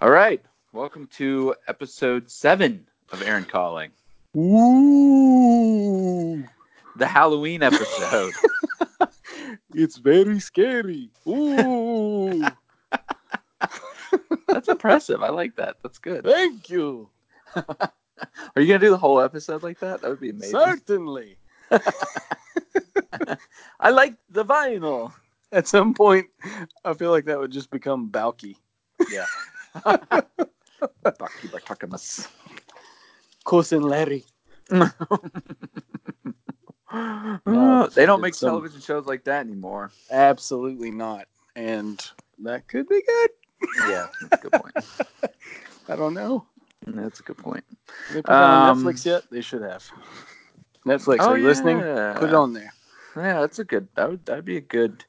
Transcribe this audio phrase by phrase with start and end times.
[0.00, 0.42] All right.
[0.72, 3.92] Welcome to episode seven of Aaron Calling,
[4.36, 4.84] Ooh,
[6.96, 8.34] the Halloween episode.
[9.74, 11.08] it's very scary.
[11.26, 12.44] Ooh,
[14.48, 15.22] That's impressive.
[15.22, 15.76] I like that.
[15.82, 16.24] That's good.
[16.24, 17.08] thank you.
[17.54, 17.62] Are
[18.56, 20.02] you going to do the whole episode like that?
[20.02, 20.50] That would be amazing.
[20.60, 21.38] Certainly.
[23.80, 25.12] I like the vinyl.
[25.52, 26.26] At some point,
[26.84, 28.56] I feel like that would just become Balki.
[29.10, 29.24] Yeah.
[29.84, 32.28] Balki Bartokomous.
[33.44, 34.24] Cousin Larry.
[36.88, 39.90] Uh, they don't make some- television shows like that anymore.
[40.10, 41.26] Absolutely not.
[41.54, 42.00] And
[42.38, 43.30] that could be good.
[43.88, 44.76] Yeah, that's a good point.
[45.88, 46.46] I don't know.
[46.86, 47.64] That's a good point.
[48.12, 49.22] They put it on Um, Netflix yet?
[49.30, 49.84] They should have.
[50.86, 51.78] Netflix, Oh, are you listening?
[51.80, 52.72] Put it on there.
[53.16, 53.88] Yeah, that's a good.
[53.96, 55.04] That would that'd be a good,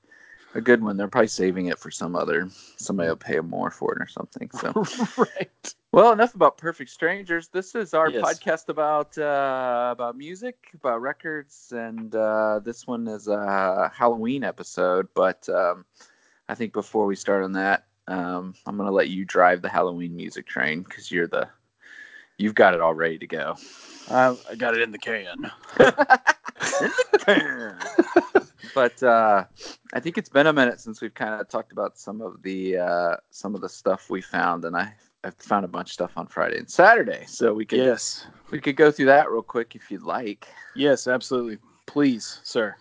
[0.58, 0.98] a good one.
[0.98, 2.50] They're probably saving it for some other.
[2.78, 4.50] Somebody will pay them more for it or something.
[4.52, 4.86] So,
[5.24, 5.74] right.
[5.92, 7.48] well, enough about Perfect Strangers.
[7.48, 8.40] This is our Yes.
[8.40, 15.08] podcast about uh, about music, about records, and uh, this one is a Halloween episode.
[15.14, 15.86] But um,
[16.50, 20.16] I think before we start on that, um, I'm gonna let you drive the Halloween
[20.16, 21.48] music train because you're the,
[22.40, 23.56] you've got it all ready to go.
[24.10, 25.52] I, I got it in the can.
[28.78, 29.44] but uh,
[29.92, 32.78] I think it's been a minute since we've kind of talked about some of the
[32.78, 36.12] uh, some of the stuff we found, and I I found a bunch of stuff
[36.16, 38.28] on Friday and Saturday, so we could Yes.
[38.52, 40.48] we could go through that real quick if you'd like.
[40.76, 41.58] Yes, absolutely.
[41.88, 42.76] Please, sir.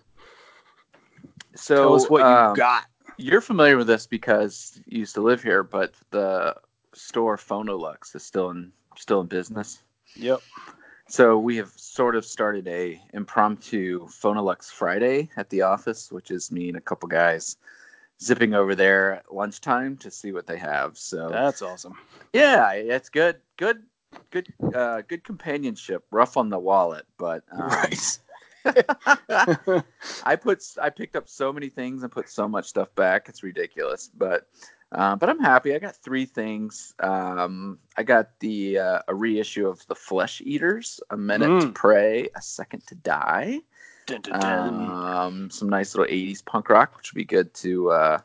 [1.54, 2.84] So Tell us what um, you got.
[3.16, 6.56] You're familiar with this because you used to live here, but the
[6.92, 9.82] store Phonolux is still in still in business.
[10.14, 10.42] Yep.
[11.08, 16.50] So we have sort of started a impromptu Phonolux Friday at the office, which is
[16.50, 17.56] me and a couple guys
[18.20, 20.98] zipping over there at lunchtime to see what they have.
[20.98, 21.94] So That's awesome.
[22.32, 23.84] yeah, it's good, good,
[24.30, 26.04] good, uh, good companionship.
[26.10, 27.70] Rough on the wallet, but um,
[30.24, 33.28] I put I picked up so many things and put so much stuff back.
[33.28, 34.48] It's ridiculous, but
[34.92, 35.74] uh, but I'm happy.
[35.74, 36.94] I got three things.
[37.00, 41.74] Um, I got the uh, a reissue of the Flesh Eaters, A Minute to Mm.
[41.74, 43.60] Pray, A Second to Die.
[44.06, 44.90] Dun, dun, dun.
[44.90, 48.18] Um, some nice little '80s punk rock, which would be good to uh,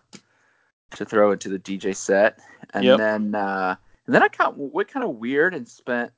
[0.96, 2.40] to throw into the DJ set.
[2.74, 3.00] And Yep.
[3.00, 6.12] then uh, and then I got what kind of weird and spent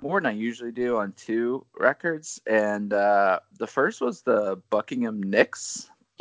[0.00, 2.40] more than I usually do on two records.
[2.46, 5.22] And uh, the first was the Buckingham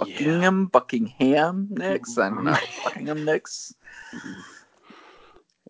[0.05, 0.21] Nicks.
[0.21, 0.27] Yeah.
[0.27, 2.17] Buckingham, Buckingham Nicks.
[2.17, 2.57] I don't know.
[2.83, 3.73] Buckingham Nicks.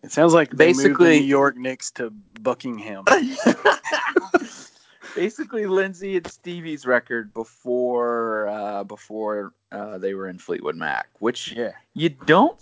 [0.02, 2.10] it sounds like Basically- New York Knicks to
[2.40, 3.04] Buckingham.
[5.16, 11.52] Basically, Lindsey and Stevie's record before uh, before uh, they were in Fleetwood Mac, which
[11.52, 11.72] Yeah.
[11.94, 12.56] you don't.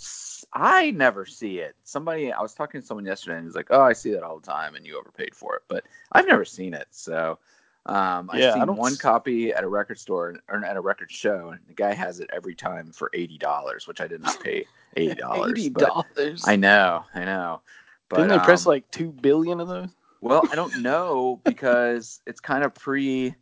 [0.54, 1.76] I never see it.
[1.84, 4.40] Somebody I was talking to someone yesterday, and he's like, "Oh, I see that all
[4.40, 7.38] the time, and you overpaid for it." But I've never seen it, so
[7.88, 11.50] um, I've Yeah, seen one copy at a record store or at a record show,
[11.50, 14.66] and the guy has it every time for eighty dollars, which I did not pay
[14.96, 15.50] eighty dollars.
[15.50, 16.44] Eighty dollars.
[16.44, 17.62] I know, I know.
[18.08, 19.88] But, Didn't they press um, like two billion of those?
[20.20, 23.34] well, I don't know because it's kind of pre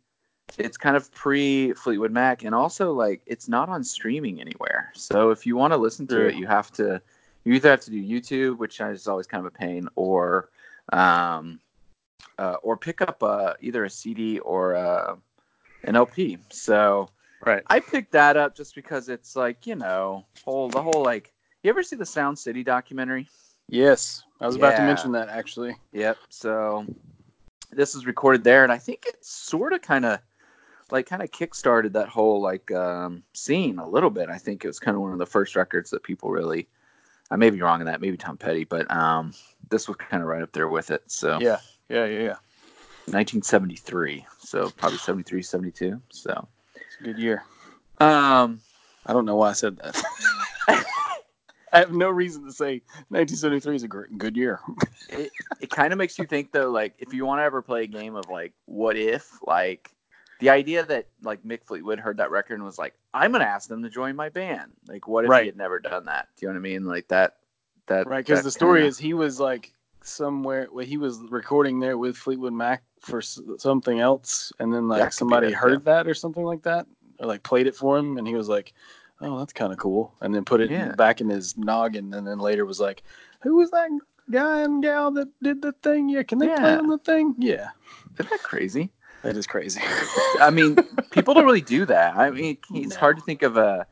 [0.57, 4.91] it's kind of pre Fleetwood Mac and also like it's not on streaming anywhere.
[4.95, 6.27] So if you want to listen to True.
[6.27, 7.01] it, you have to
[7.43, 10.49] you either have to do YouTube, which is always kind of a pain, or
[10.93, 11.59] um
[12.37, 15.15] uh, or pick up uh, either a CD or uh,
[15.83, 16.37] an LP.
[16.49, 17.09] So
[17.45, 17.63] Right.
[17.67, 21.33] I picked that up just because it's like, you know, whole the whole like
[21.63, 23.27] you ever see the Sound City documentary?
[23.69, 24.23] Yes.
[24.39, 25.75] I was about to mention that actually.
[25.91, 26.17] Yep.
[26.29, 26.85] So
[27.71, 30.19] this is recorded there, and I think it sort of kind of
[30.89, 34.29] like kind of kickstarted that whole like um, scene a little bit.
[34.29, 36.67] I think it was kind of one of the first records that people really.
[37.29, 39.33] I may be wrong in that, maybe Tom Petty, but um,
[39.69, 41.03] this was kind of right up there with it.
[41.07, 41.57] So Yeah.
[41.89, 42.05] Yeah.
[42.05, 42.19] Yeah.
[42.19, 42.35] Yeah.
[43.09, 46.01] 1973, so probably 73, 72.
[46.09, 47.43] So It's a good year.
[47.99, 48.59] um,
[49.05, 50.03] I don't know why I said that.
[51.73, 54.59] I have no reason to say 1973 is a great, good year.
[55.09, 57.83] it, it kind of makes you think though like if you want to ever play
[57.83, 59.91] a game of like what if like
[60.39, 63.67] the idea that like mick fleetwood heard that record and was like i'm gonna ask
[63.69, 65.43] them to join my band like what if Right.
[65.43, 67.37] he had never done that do you know what i mean like that
[67.87, 68.25] that right.
[68.25, 69.73] Because the story kinda- is he was like
[70.07, 74.51] somewhere where he was recording there with Fleetwood Mac for s- something else.
[74.59, 76.87] And then like somebody heard that or something like that
[77.19, 78.17] or like played it for him.
[78.17, 78.73] And he was like,
[79.21, 80.13] oh, that's kind of cool.
[80.21, 80.93] And then put it Yeah.
[80.95, 82.13] back in his noggin.
[82.13, 83.03] And then later was like,
[83.41, 83.89] who was that
[84.31, 86.09] guy and gal that did the thing?
[86.09, 86.23] Yeah.
[86.23, 87.35] Can they play on the thing?
[87.37, 87.69] Yeah.
[88.13, 88.91] isn't that crazy
[89.23, 89.81] That is crazy.
[90.41, 90.75] i mean
[91.11, 92.99] people don't really do that i mean it's No.
[92.99, 93.85] hard to think of a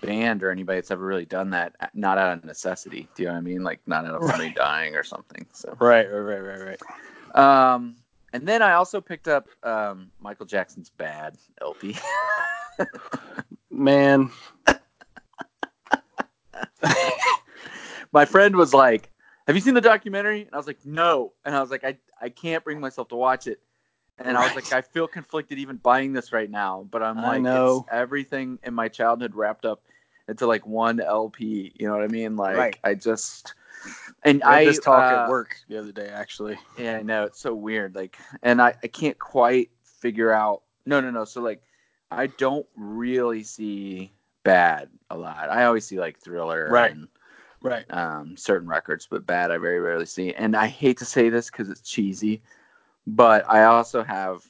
[0.00, 3.08] band or anybody that's ever really done that, not out of necessity.
[3.14, 3.62] Do you know what I mean?
[3.62, 5.46] Like not out of somebody dying or something.
[5.52, 6.78] So Right, right, right, right,
[7.34, 7.74] right.
[7.74, 7.96] um,
[8.32, 11.96] and then I also picked up um, Michael Jackson's Bad LP.
[13.70, 14.30] Man,
[18.12, 19.10] My friend was like,
[19.46, 21.96] "Have you seen the documentary?" And I was like, "No." And I was like, "I
[22.20, 23.60] I can't bring myself to watch it."
[24.18, 27.44] And I was like, I feel conflicted even buying this right now, but I'm like,
[27.44, 29.82] it's everything in my childhood wrapped up
[30.28, 31.72] into like one LP.
[31.76, 32.36] You know what I mean?
[32.36, 32.76] Like, Right.
[32.82, 33.54] I just
[34.24, 36.58] and I I had this talk uh, at work the other day, actually.
[36.78, 37.94] Yeah, I know it's so weird.
[37.94, 40.62] Like, and I I can't quite figure out.
[40.86, 41.24] No, no, no.
[41.24, 41.62] So like,
[42.10, 44.12] I don't really see
[44.44, 45.50] bad a lot.
[45.50, 46.92] I always see like Thriller, Right.
[46.92, 47.08] And,
[47.62, 47.90] Right.
[47.90, 50.32] um, certain records, but bad I very rarely see.
[50.34, 52.42] And I hate to say this because it's cheesy,
[53.06, 54.42] but I also have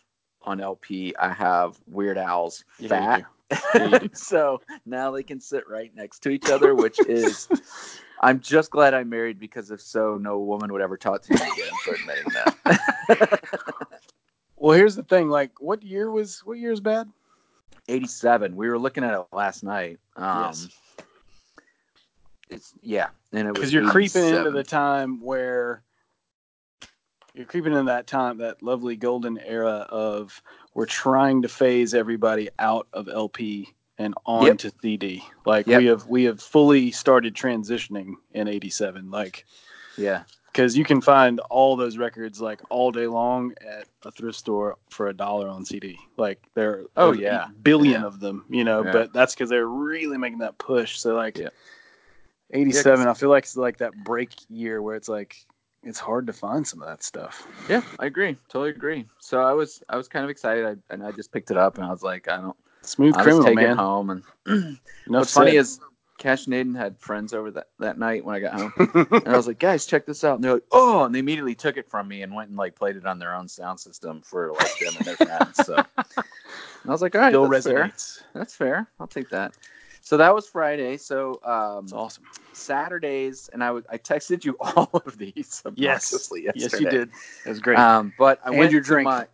[0.42, 1.14] on LP.
[1.16, 3.24] I have Weird Al's Yeah, you Fat.
[3.76, 7.48] Yeah, so now they can sit right next to each other, which is.
[8.22, 11.40] I'm just glad I'm married because if so, no woman would ever talk to me
[11.40, 13.40] again for admitting that.
[14.56, 15.28] Well, here's the thing.
[15.28, 17.08] Like, what year was what year is bad?
[17.88, 18.56] 87.
[18.56, 19.98] We were looking at it last night.
[20.16, 20.68] Um, Yes.
[22.48, 25.82] It's yeah, and it was Because you're creeping into the time where
[27.36, 30.42] you're creeping into that time, that lovely golden era of
[30.74, 35.22] we're trying to phase everybody out of LP and onto CD.
[35.44, 35.78] Like Yep.
[35.78, 39.10] we have we have fully started transitioning in '87.
[39.10, 39.44] Like
[39.98, 40.22] yeah,
[40.52, 44.76] because you can find all those records like all day long at a thrift store
[44.90, 45.98] for a dollar on CD.
[46.16, 47.48] Like there, Oh, yeah.
[47.62, 48.06] billion Yeah.
[48.06, 48.82] of them, you know.
[48.84, 48.92] Yeah.
[48.92, 50.98] But that's because they're really making that push.
[50.98, 51.48] So like, Yeah.
[52.52, 55.36] eighty-seven, I feel like it's like that break year where it's like
[55.82, 57.46] it's hard to find some of that stuff.
[57.68, 59.06] yeah, I agree, totally agree.
[59.18, 61.76] So I was I was kind of excited, I, and I just picked it up,
[61.76, 62.56] and I was like, I don't.
[62.82, 63.76] Smooth I'll criminal, take it man.
[63.76, 64.10] home,
[64.46, 65.80] and what's funny is
[66.18, 68.72] Cash and Aiden had friends over that that night when I got home.
[69.26, 70.36] And I was like, guys, check this out.
[70.36, 72.76] And they're like, oh, and they immediately took it from me and went and like
[72.76, 75.64] played it on their own sound system for like them and their friends.
[75.64, 75.86] So and
[76.86, 77.84] I was like, all right, Still that's fair.
[77.84, 78.22] resonates.
[78.34, 78.88] That's fair.
[79.00, 79.54] I'll take that.
[80.06, 80.98] So that was Friday.
[80.98, 82.22] So um, It's awesome.
[82.52, 87.10] Saturdays, and I I texted you all of these Yes, yes, you did.
[87.44, 87.76] It was great.
[87.76, 89.10] Um, but I And went your to drink.
[89.10, 89.26] my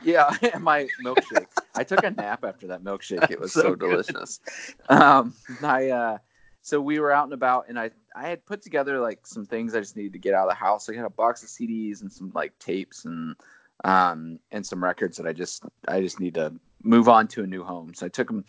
[0.00, 1.46] yeah, my milkshake.
[1.76, 3.30] I took a nap after that milkshake.
[3.30, 4.40] It was so, So delicious.
[4.88, 6.18] Um, I uh,
[6.62, 9.76] so we were out and about, and I I had put together like some things
[9.76, 10.88] I just needed to get out of the house.
[10.88, 13.36] I got a box of CDs and some like tapes and
[13.84, 17.46] um and some records that I just I just need to move on to a
[17.46, 17.94] new home.
[17.94, 18.44] So I took them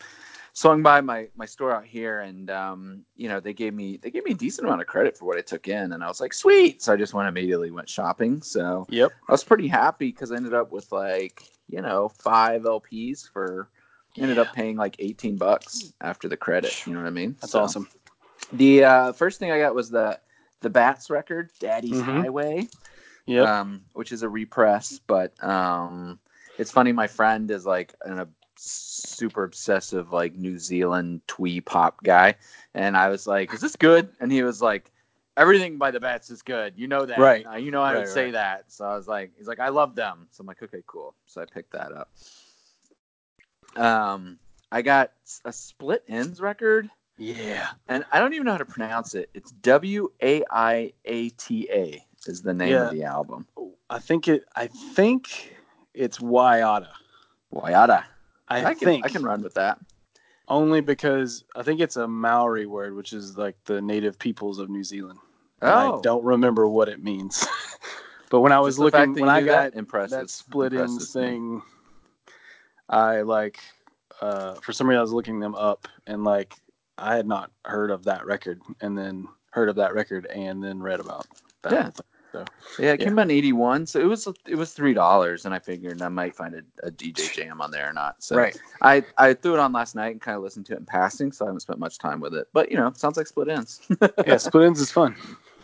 [0.52, 4.10] swung by my my store out here and um you know they gave me they
[4.10, 6.20] gave me a decent amount of credit for what I took in and I was
[6.20, 9.12] like sweet so I just went immediately went shopping so yep.
[9.28, 13.68] I was pretty happy because I ended up with like you know five LPs for
[14.18, 17.52] ended up paying like 18 bucks after the credit you know what I mean That's
[17.52, 17.88] So, awesome.
[18.52, 20.18] the uh, first thing I got was the
[20.62, 22.20] the Bats record Daddy's Mhm.
[22.20, 22.68] Highway
[23.26, 23.60] Yeah.
[23.60, 25.00] um, which is a repress.
[25.06, 26.18] But um,
[26.58, 26.92] it's funny.
[26.92, 28.28] My friend is like an, a
[28.60, 32.34] super obsessive like New Zealand twee pop guy,
[32.74, 34.90] and I was like, "Is this good?" And he was like,
[35.36, 36.74] "Everything by the Bats is good.
[36.76, 37.46] You know that, Right.
[37.46, 39.68] Uh, you know how Right, to say that." So I was like, "He's like, I
[39.68, 42.10] love them." So I'm like, "Okay, cool." So I picked that up.
[43.76, 44.38] Um,
[44.72, 45.12] I got
[45.44, 47.70] a Split Enz record yeah.
[47.88, 49.30] and I don't even know how to pronounce it.
[49.34, 52.86] It's W A I A T A is the name Yeah.
[52.86, 53.46] of the album.
[53.88, 54.44] I think it.
[54.56, 55.54] I think
[55.94, 56.88] it's Waiata.
[57.52, 58.04] Waiata.
[58.50, 59.78] I, I, can think I can run with that.
[60.48, 64.68] only because I think it's a Maori word, which is like the native peoples of
[64.68, 65.18] New Zealand.
[65.62, 67.46] And I Oh, don't remember what it means.
[68.30, 70.18] but when I was just looking, when I got that, impressive.
[70.18, 70.86] that split me.
[70.98, 71.62] thing,
[72.88, 73.60] I like
[74.20, 76.54] uh, for some reason I was looking them up and like
[76.98, 80.80] I had not heard of that record, and then heard of that record, and then
[80.80, 81.26] read about
[81.62, 81.72] that.
[81.72, 81.90] Yeah.
[82.32, 82.46] Thing.
[82.78, 83.06] Yeah, it Yeah.
[83.06, 86.08] came out in '81, so it was it was three dollars, and I figured I
[86.08, 88.22] might find a, a DJ jam on there or not.
[88.22, 88.60] So Right.
[88.82, 91.32] I I threw it on last night and kind of listened to it in passing,
[91.32, 92.48] so I haven't spent much time with it.
[92.52, 93.80] But you know, it sounds like Split Enz.
[94.26, 95.14] Yeah, Split Enz is fun.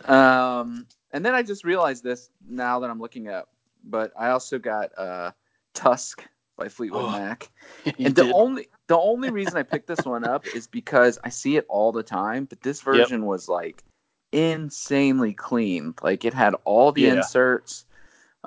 [0.05, 3.45] Um, and then I just realized this now that I'm looking at,
[3.83, 5.31] but I also got uh,
[5.73, 6.23] Tusk
[6.57, 7.49] by Fleetwood Oh, Mac.
[7.99, 8.33] And the did.
[8.35, 11.91] only the only reason I picked this one up is because I see it all
[11.91, 13.83] the time, but this version was like
[14.31, 15.93] insanely clean.
[16.01, 17.13] Like it had all the Yeah.
[17.13, 17.85] inserts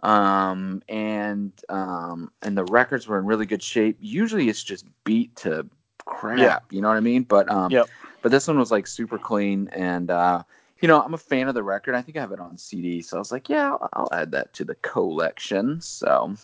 [0.02, 3.96] um and um and the records were in really good shape.
[4.00, 5.66] Usually it's just beat to
[6.06, 6.58] crap, Yeah.
[6.70, 7.24] you know what I mean?
[7.24, 7.90] But um Yep.
[8.22, 10.42] but this one was like super clean and uh
[10.80, 11.94] you know, I'm a fan of the record.
[11.94, 14.30] I think I have it on CD, so I was like, yeah, I'll, I'll add
[14.32, 15.78] that to the collection.
[15.82, 16.34] So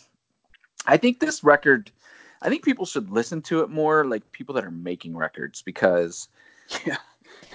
[0.87, 1.91] I think this record,
[2.43, 6.29] I think people should listen to it more, like people that are making records, because
[6.87, 6.97] Yeah.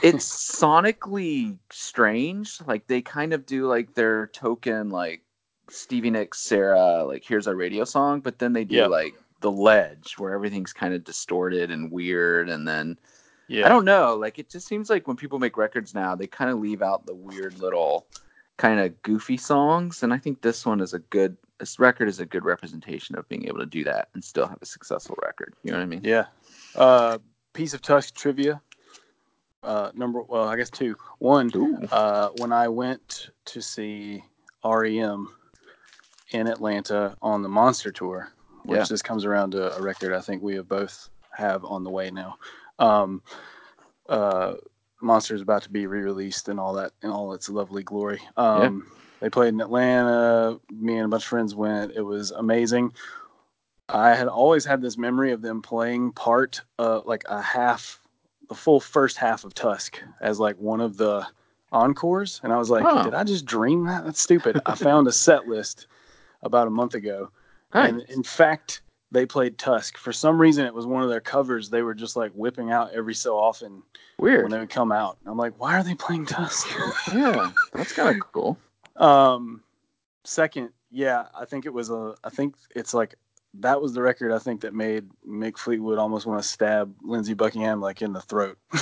[0.01, 2.59] It's sonically strange.
[2.65, 5.21] Like they kind of do like their token like
[5.69, 8.87] Stevie Nicks, Sarah, like here's our radio song, but then they do Yeah.
[8.87, 12.97] like the ledge where everything's kind of distorted and weird and then
[13.47, 13.65] Yeah.
[13.65, 16.49] I don't know, like it just seems like when people make records now, they kind
[16.51, 18.07] of leave out the weird little
[18.57, 22.19] kind of goofy songs and I think this one is a good this record is
[22.19, 25.53] a good representation of being able to do that and still have a successful record.
[25.63, 26.01] You know what I mean?
[26.03, 26.25] Yeah.
[26.75, 27.19] Uh,
[27.53, 28.59] piece of Tusk trivia.
[29.63, 30.95] Uh, number well, I guess two.
[31.19, 31.51] One,
[31.91, 34.23] uh, when I went to see
[34.65, 35.27] REM
[36.31, 38.29] in Atlanta on the Monster Tour,
[38.63, 38.85] which Yeah.
[38.85, 42.09] this comes around to a record I think we have both have on the way
[42.09, 42.37] now.
[42.79, 43.21] Um,
[44.09, 44.55] uh,
[44.99, 48.21] Monster is about to be re-released and all that in all its lovely glory.
[48.37, 48.87] Um,
[49.19, 50.59] They played in Atlanta.
[50.71, 51.91] Me and a bunch of friends went.
[51.95, 52.93] It was amazing.
[53.89, 57.99] I had always had this memory of them playing part, uh, like a half,
[58.51, 61.25] the full first half of Tusk as like one of the
[61.71, 63.01] encores, and I was like, Oh.
[63.01, 64.03] did I just dream that?
[64.03, 64.61] That's stupid.
[64.65, 65.87] I found a set list
[66.43, 67.31] about a month ago,
[67.71, 69.97] and in fact, they played Tusk.
[69.97, 71.69] For some reason, it was one of their covers.
[71.69, 73.83] They were just like whipping out every so often
[74.19, 74.43] Weird.
[74.43, 75.17] when they would come out.
[75.25, 76.67] I'm like, why are they playing Tusk?
[77.13, 78.57] yeah, that's kind of cool.
[78.97, 79.61] Um,
[80.25, 82.15] second, yeah, I think it was a.
[82.25, 83.15] I think it's like
[83.55, 87.33] that was the record I think that made Mick Fleetwood almost want to stab Lindsey
[87.33, 88.57] Buckingham like in the throat.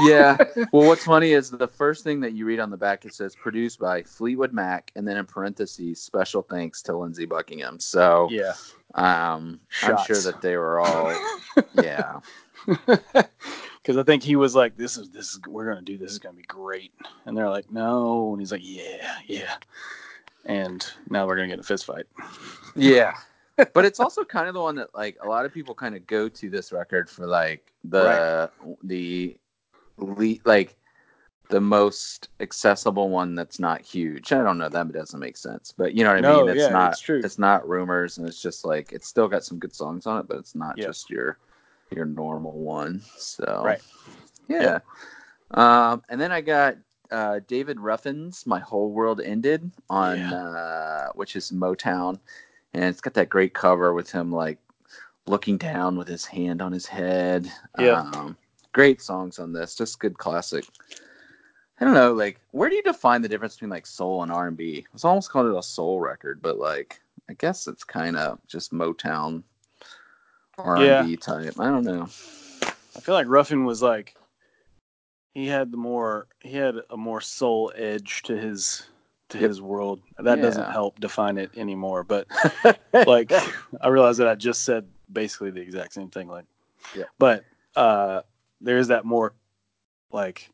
[0.00, 0.38] Yeah.
[0.72, 3.36] Well, what's funny is the first thing that you read on the back it says
[3.36, 7.78] produced by Fleetwood Mac, and then in parentheses, special thanks to Lindsey Buckingham.
[7.78, 8.54] So, yeah,
[8.94, 11.14] um, I'm sure that they were all,
[11.74, 12.20] yeah,
[12.66, 16.06] because I think he was like, "This is this is we're gonna do this.
[16.06, 16.92] This is gonna be great,"
[17.26, 19.56] and they're like, "No," and he's like, "Yeah, yeah,"
[20.46, 22.06] and now we're gonna get a fist fight.
[22.74, 23.14] yeah.
[23.56, 26.06] But it's also kind of the one that like a lot of people kind of
[26.06, 28.50] go to this record for like the
[28.82, 29.36] the
[29.98, 30.76] le- like
[31.48, 34.32] the most accessible one that's not huge.
[34.32, 36.48] I don't know that doesn't make sense, but you know what I No, mean.
[36.48, 36.92] It's yeah, not.
[36.92, 37.20] it's true.
[37.22, 40.28] It's not rumors, and it's just like it's still got some good songs on it,
[40.28, 40.86] but it's not Yeah.
[40.86, 41.36] just your
[41.90, 43.00] your normal one.
[43.16, 43.82] So Right.
[44.48, 44.78] yeah.
[45.50, 46.76] Um, and then I got
[47.10, 50.32] uh, David Ruffin's "My Whole World Ended" on Yeah.
[50.32, 52.18] uh, which is Motown,
[52.74, 54.58] and it's got that great cover with him like
[55.26, 57.50] looking down with his hand on his head.
[57.78, 58.10] Yeah.
[58.14, 58.36] Um,
[58.72, 60.64] great songs on this, just good classic.
[61.80, 64.48] I don't know, like where do you define the difference between like soul and R
[64.48, 64.86] and B?
[64.94, 68.72] It's almost called it a soul record, but like I guess it's kind of just
[68.72, 69.42] Motown
[70.58, 71.58] R and B type.
[71.58, 72.08] I don't know.
[72.94, 74.14] I feel like Ruffin was like
[75.34, 78.86] he had the more he had a more soul edge to his
[79.32, 80.00] to his world.
[80.18, 82.04] That doesn't help define it anymore.
[82.04, 82.26] But
[83.06, 83.32] like
[83.80, 86.28] I realize that I just said basically the exact same thing.
[86.28, 86.44] Like
[86.96, 87.08] Yep.
[87.18, 87.44] but
[87.76, 88.22] uh
[88.60, 89.34] there's that more
[90.10, 90.50] like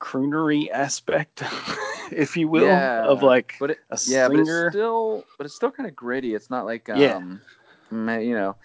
[0.00, 1.42] croonery aspect,
[2.12, 5.54] if you will, Yeah, of like but it, a yeah, but it's still, but it's
[5.54, 6.34] still kind of gritty.
[6.34, 7.40] It's not like, um,
[7.90, 8.20] Yeah.
[8.20, 8.56] you know,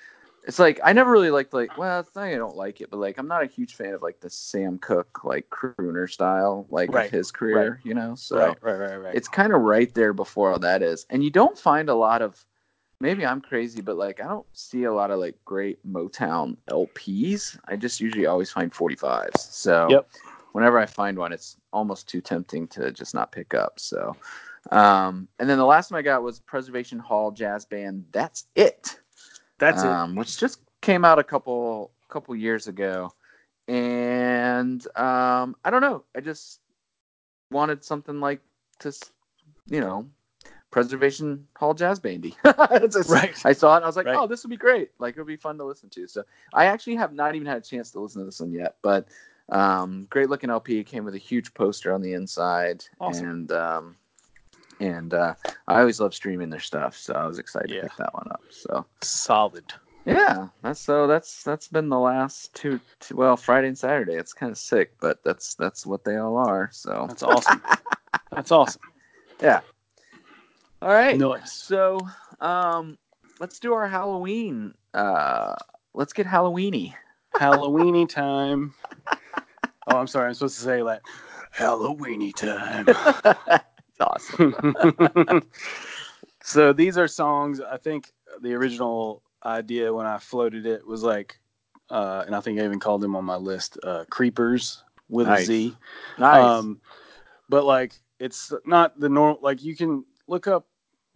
[0.45, 2.97] it's like I never really liked like, well, it's not I don't like it, but
[2.99, 6.89] like I'm not a huge fan of like the Sam Cooke like crooner style like
[6.89, 8.15] Right, of his career, you know.
[8.15, 9.15] So right, right, right, right.
[9.15, 12.21] it's kind of right there before all that is, and you don't find a lot
[12.21, 12.45] of.
[12.99, 17.59] Maybe I'm crazy, but like I don't see a lot of like great Motown LPs.
[17.67, 19.37] I just usually always find 45s.
[19.51, 20.07] So Yep.
[20.53, 23.79] whenever I find one, it's almost too tempting to just not pick up.
[23.79, 24.15] So,
[24.71, 28.05] um, and then the last one I got was Preservation Hall Jazz Band.
[28.11, 28.99] That's it.
[29.63, 29.89] That's it.
[29.89, 33.13] um, Which just came out a couple couple years ago,
[33.67, 36.03] and um, I don't know.
[36.15, 36.59] I just
[37.51, 38.41] wanted something like
[38.79, 38.91] to,
[39.69, 40.07] you know,
[40.71, 42.35] Preservation Hall Jazz Bandy.
[42.91, 43.35] Just- Right.
[43.45, 43.77] I saw it.
[43.77, 44.17] and I was like, Right.
[44.17, 44.91] oh, this would be great.
[44.99, 46.07] Like it would be fun to listen to.
[46.07, 48.75] So I actually have not even had a chance to listen to this one yet,
[48.81, 49.07] but
[49.49, 50.79] um, great looking LP.
[50.79, 53.29] It came with a huge poster on the inside, Awesome.
[53.29, 53.95] and um,
[54.79, 55.35] and uh,
[55.67, 57.81] I always love streaming their stuff, so I was excited Yeah.
[57.81, 58.41] to pick that one up.
[58.49, 59.73] So Solid.
[60.05, 64.15] yeah, that's so that's that's been the last two, two well Friday and Saturday.
[64.15, 66.69] It's kind of sick, but that's that's what they all are.
[66.73, 67.61] So That's awesome.
[68.31, 68.81] That's awesome.
[69.41, 69.61] yeah.
[70.81, 71.17] All right.
[71.17, 71.53] Nice.
[71.53, 72.05] So
[72.41, 72.97] um,
[73.39, 74.73] let's do our Halloween.
[74.93, 75.55] Uh,
[75.93, 76.93] let's get Halloweeny.
[77.35, 78.73] Halloweeny time.
[79.87, 80.27] Oh, I'm sorry.
[80.27, 81.01] I'm supposed to say that.
[81.57, 82.87] Halloweeny time.
[84.15, 85.43] It's awesome.
[86.43, 87.61] so these are songs.
[87.61, 91.39] I think the original idea when I floated it was like,
[91.89, 95.43] uh, and I think I even called them on my list, uh, "Creepers" with Nice.
[95.43, 95.77] a Z.
[96.17, 96.43] Nice.
[96.43, 96.81] Um,
[97.49, 99.39] but like, it's not the normal.
[99.41, 100.67] Like, you can look up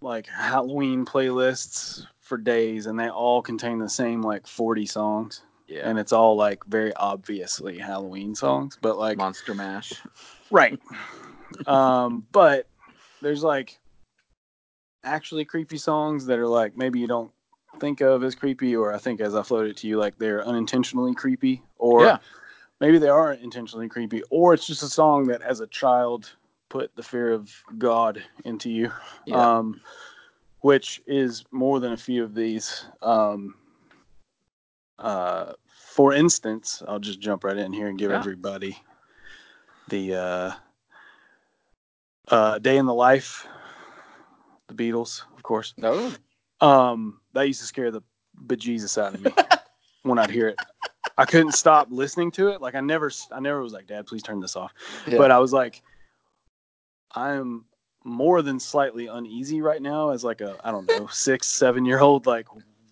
[0.02, 5.42] like Halloween playlists for days, and they all contain the same like 40 songs.
[5.70, 5.82] Yeah.
[5.84, 9.92] and it's all like very obviously Halloween songs, but like Monster Mash.
[10.50, 10.80] right.
[11.68, 12.68] um, but
[13.22, 13.80] there's like
[15.04, 17.32] actually creepy songs that are like maybe you don't
[17.80, 21.14] think of as creepy, or I think as I floated to you, like they're unintentionally
[21.14, 22.18] creepy, or Yeah.
[22.80, 26.32] maybe they are intentionally creepy, or it's just a song that as a child
[26.70, 28.92] put the fear of God into you.
[29.26, 29.58] Yeah.
[29.58, 29.82] Um,
[30.62, 32.86] which is more than a few of these.
[33.04, 33.56] Um,
[34.98, 38.18] uh, for instance, I'll just jump right in here and give Yeah.
[38.18, 38.78] everybody
[39.88, 40.52] the uh,
[42.30, 43.48] uh, Day in the Life,
[44.68, 45.74] the Beatles, of course.
[45.78, 46.12] No.
[46.62, 48.02] Um, that used to scare the
[48.46, 49.32] bejesus out of me
[50.04, 50.60] when I'd hear it.
[51.18, 52.62] I couldn't stop listening to it.
[52.62, 54.74] Like I never, I never was like, Dad, please turn this off.
[55.08, 55.18] Yeah.
[55.18, 55.82] But I was like,
[57.16, 57.66] I'm
[58.04, 62.00] more than slightly uneasy right now as like a, I don't know, six, seven year
[62.00, 62.26] old.
[62.26, 62.48] Like,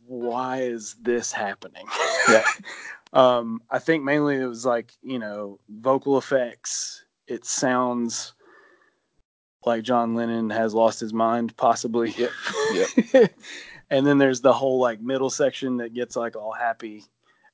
[0.06, 1.86] why is this happening?
[2.30, 2.44] Yeah.
[3.14, 7.06] um, I think mainly it was like, you know, vocal effects.
[7.28, 8.35] It sounds
[9.66, 12.12] like John Lennon has lost his mind, possibly.
[12.12, 12.32] Yep.
[12.74, 13.34] Yep.
[13.90, 17.04] and then there's the whole like middle section that gets like all happy,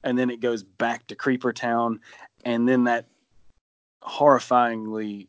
[0.04, 2.00] and then it goes back to Creeper Town,
[2.46, 3.08] and then that
[4.04, 5.28] horrifyingly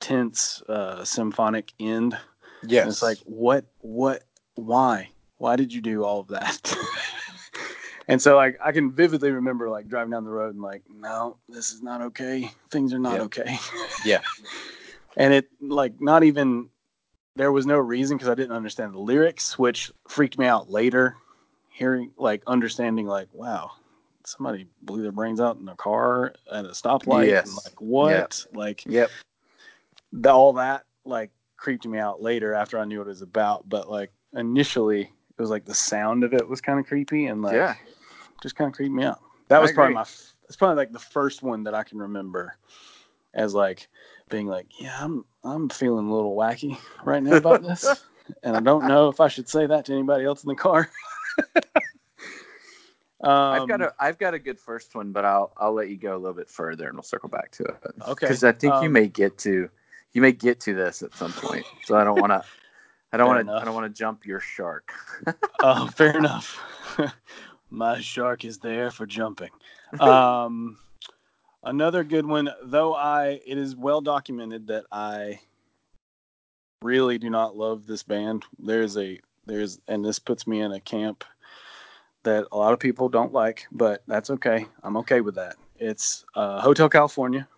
[0.00, 2.16] tense uh, symphonic end.
[2.62, 2.82] Yes.
[2.82, 6.76] And it's like, what, what, why, why did you do all of that?
[8.08, 11.36] and so like I can vividly remember like driving down the road and like, no,
[11.48, 12.50] this is not okay.
[12.70, 13.22] Things are not Yeah.
[13.22, 13.58] okay.
[14.04, 14.20] Yeah.
[15.16, 16.68] And it like not even
[17.36, 21.16] there was no reason because I didn't understand the lyrics, which freaked me out later.
[21.70, 23.70] Hearing like understanding like, wow,
[24.24, 27.28] somebody blew their brains out in a car at a stoplight.
[27.28, 27.46] Yes.
[27.46, 28.44] And like what?
[28.52, 29.10] Like Yep.
[30.12, 33.68] the, all that like creeped me out later after I knew what it was about.
[33.68, 37.40] But like initially, it was like the sound of it was kind of creepy and
[37.40, 37.74] like yeah.
[38.42, 39.20] just kind of creeped me out.
[39.48, 40.04] That was probably my.
[40.42, 42.56] That's probably like the first one that I can remember
[43.34, 43.88] as like
[44.30, 48.04] being like, yeah, I'm I'm feeling a little wacky right now about this,
[48.42, 50.90] and I don't know if I should say that to anybody else in the car.
[53.22, 55.96] um, I've got a I've got a good first one, but I'll I'll let you
[55.96, 57.76] go a little bit further and we'll circle back to it.
[58.08, 58.26] Okay.
[58.26, 59.68] Because I think you Um, may get to
[60.12, 61.66] you may get to this at some point.
[61.84, 62.44] So I don't want to
[63.12, 63.52] I don't want to.
[63.52, 64.92] I don't want to jump your shark.
[65.62, 66.58] Oh, fair enough.
[67.70, 69.50] My shark is there for jumping.
[69.98, 70.78] Um,
[71.62, 72.94] another good one, though.
[72.94, 75.40] I it is well documented that I
[76.82, 78.44] really do not love this band.
[78.58, 81.24] There's a there's and this puts me in a camp
[82.22, 84.66] that a lot of people don't like, but that's okay.
[84.82, 85.56] I'm okay with that.
[85.78, 87.48] It's uh, Hotel California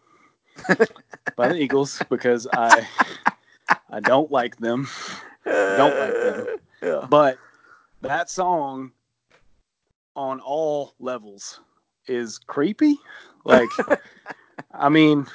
[1.36, 2.86] by the Eagles because I
[3.90, 4.88] I don't like them.
[5.44, 6.46] Don't like them.
[6.82, 7.06] Yeah.
[7.08, 7.38] But
[8.00, 8.90] that song
[10.16, 11.60] on all levels
[12.06, 12.98] is creepy.
[13.44, 13.68] Like
[14.72, 15.26] I mean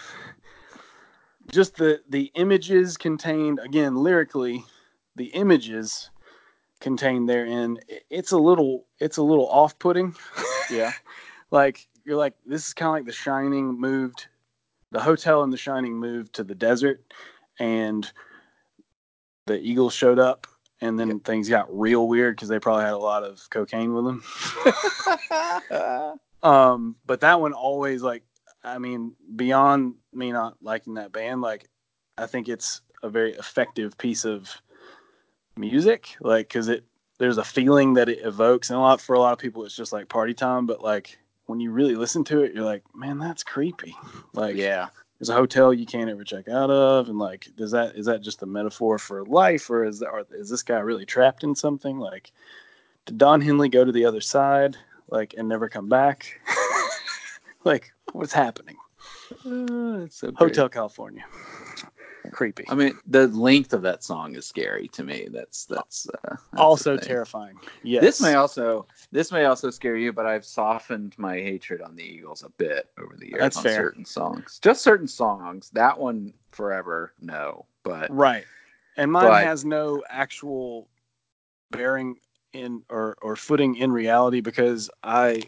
[1.51, 4.63] just the the images contained again lyrically
[5.15, 6.09] the images
[6.79, 7.77] contained therein
[8.09, 10.13] it's a little it's a little off-putting
[10.69, 10.91] Yeah.
[11.51, 14.27] like you're like this is kind of like the shining moved
[14.91, 17.01] the hotel in the shining moved to the desert
[17.59, 18.11] and
[19.47, 20.47] the eagles showed up
[20.81, 21.23] and then Yep.
[21.23, 24.23] things got real weird because they probably had a lot of cocaine with them
[26.47, 28.23] um but that one always like
[28.63, 31.67] i mean beyond me not liking that band like
[32.17, 34.49] i think it's a very effective piece of
[35.55, 36.83] music like because it
[37.17, 38.69] there's a feeling that it evokes.
[38.69, 40.65] And a lot for a lot of people it's just like party time.
[40.65, 43.95] But like when you really listen to it you're like man that's creepy.
[44.33, 44.87] Like yeah.
[45.19, 47.09] there's a hotel you can't ever check out of.
[47.09, 49.69] And like does that is that just a metaphor for life?
[49.69, 51.99] Or is that or is this guy really trapped in something?
[51.99, 52.31] Like
[53.05, 54.77] did don henley go to the other side
[55.09, 56.39] like and never come back
[57.63, 58.75] like what's happening
[59.45, 60.49] Uh, it's so great.
[60.49, 61.23] hotel california
[62.31, 65.29] creepy I mean, the length of that song is scary to me.
[65.31, 70.11] That's that's, uh, that's also terrifying yes This may also this may also scare you,
[70.11, 73.63] but I've softened my hatred on the Eagles a bit over the years That's on
[73.63, 73.75] fair.
[73.77, 74.59] certain songs.
[74.61, 75.69] Just certain songs.
[75.69, 77.65] That one forever, no.
[77.83, 78.43] But right
[78.97, 80.89] and mine But- has no actual
[81.71, 82.17] bearing
[82.53, 85.41] in or or footing in reality because i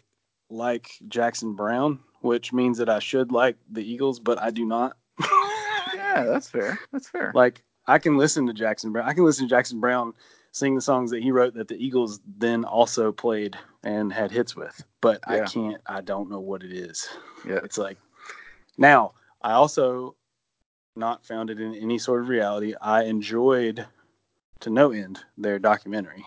[0.50, 4.98] like Jackson Browne which means that i should like the eagles but i do not
[5.96, 6.80] yeah, that's fair.
[6.92, 7.32] That's fair.
[7.36, 9.08] like I can listen to Jackson Browne.
[9.08, 10.14] I can listen to Jackson Browne
[10.52, 14.56] sing the songs that he wrote that the Eagles then also played and had hits
[14.56, 14.84] with.
[15.02, 15.82] But I can't.
[15.86, 17.08] I don't know what it is.
[17.48, 17.60] Yeah.
[17.64, 17.98] It's like
[18.78, 20.16] now I also
[20.96, 22.74] not founded in any sort of reality.
[22.82, 23.86] I enjoyed
[24.62, 26.26] to no end their documentary.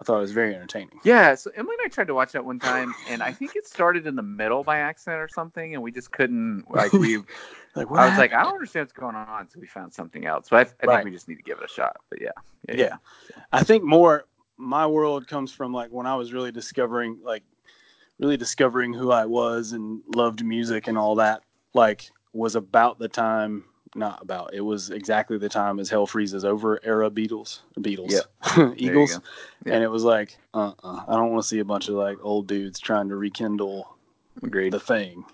[0.00, 0.98] I thought it was very entertaining.
[1.04, 3.66] Yeah, so Emily and I tried to watch that one time, and I think it
[3.66, 7.18] started in the middle by accident or something, and we just couldn't like we.
[7.76, 10.48] Like I was like, I don't understand what's going on, so we found something else.
[10.50, 10.96] But I, I Right.
[10.96, 11.96] think we just need to give it a shot.
[12.10, 12.30] But yeah,
[12.68, 12.96] yeah, yeah.
[13.52, 14.24] I think more
[14.56, 17.42] my world comes from like when I was really discovering like
[18.18, 21.42] really discovering who I was and loved music and all that
[21.74, 23.64] like was about the time
[23.96, 28.20] not about it was exactly the time as Hell Freezes Over era Beatles Beatles
[28.76, 29.18] Eagles.
[29.64, 29.74] Yeah.
[29.74, 32.18] and it was like uh uh I don't want to see a bunch of like
[32.22, 33.96] old dudes trying to rekindle
[34.42, 34.72] agreed.
[34.72, 35.24] the thing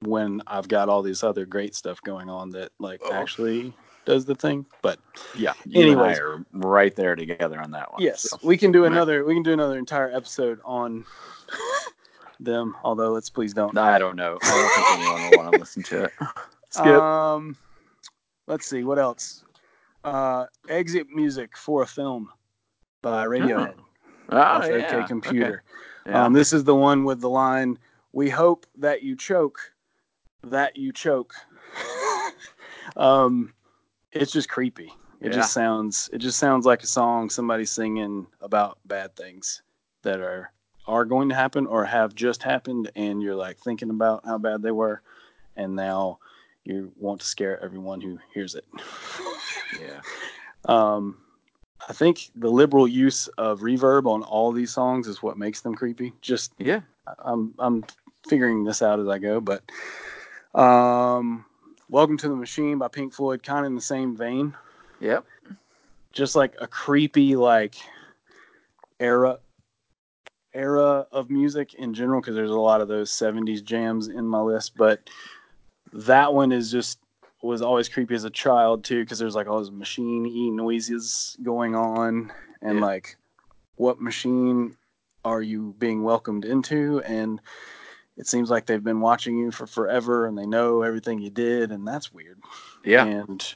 [0.00, 3.12] when I've got all this other great stuff going on that like Oh.
[3.12, 3.72] actually
[4.04, 4.98] does the thing but
[5.36, 6.18] Yeah, you Anyways.
[6.18, 8.02] are right there together on that one.
[8.02, 8.36] Yes, so.
[8.42, 9.24] we can do another.
[9.24, 11.04] We can do another entire episode on
[12.40, 12.74] them.
[12.82, 13.76] Although, let's please don't.
[13.78, 14.38] I don't know.
[14.42, 16.12] I don't think anyone will want to listen to it.
[16.70, 16.86] Skip.
[16.86, 17.56] Um,
[18.46, 19.44] let's see what else.
[20.04, 22.28] Uh, exit music for a film
[23.02, 23.74] by Radiohead
[24.30, 24.96] oh, off yeah.
[24.96, 25.62] OK Computer.
[26.06, 26.10] Okay.
[26.10, 26.24] Yeah.
[26.24, 27.78] Um, this is the one with the line,
[28.12, 29.58] "We hope that you choke,
[30.42, 31.32] that you choke."
[32.96, 33.52] um,
[34.10, 34.92] it's just creepy.
[35.20, 35.38] It Yeah.
[35.38, 36.10] just sounds.
[36.12, 39.62] It just sounds like a song somebody singing about bad things
[40.02, 40.52] that are
[40.88, 44.62] are going to happen or have just happened, and you're like thinking about how bad
[44.62, 45.00] they were,
[45.54, 46.18] and now
[46.64, 48.64] you want to scare everyone who hears it.
[49.80, 50.00] yeah.
[50.66, 51.18] Um,
[51.88, 55.74] I think the liberal use of reverb on all these songs is what makes them
[55.74, 56.12] creepy.
[56.20, 56.82] Just Yeah.
[57.18, 57.82] I'm I'm
[58.28, 59.62] figuring this out as I go, but
[60.54, 61.44] um,
[61.88, 64.54] Welcome to the Machine by Pink Floyd, kind of in the same vein,
[65.00, 65.24] Yep.
[66.12, 67.74] just like a creepy like
[69.00, 69.40] era
[70.54, 74.40] era of music in general because there's a lot of those 70s jams in my
[74.40, 75.10] list, but
[75.92, 76.98] that one is just
[77.42, 81.36] was always creepy as a child too because there's like all those machine e noises
[81.42, 82.84] going on and Yeah.
[82.84, 83.16] like
[83.76, 84.76] what machine
[85.24, 87.40] are you being welcomed into and
[88.16, 91.72] it seems like they've been watching you for forever and they know everything you did
[91.72, 92.38] and that's weird
[92.84, 93.04] Yeah.
[93.06, 93.54] and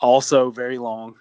[0.00, 1.14] also very long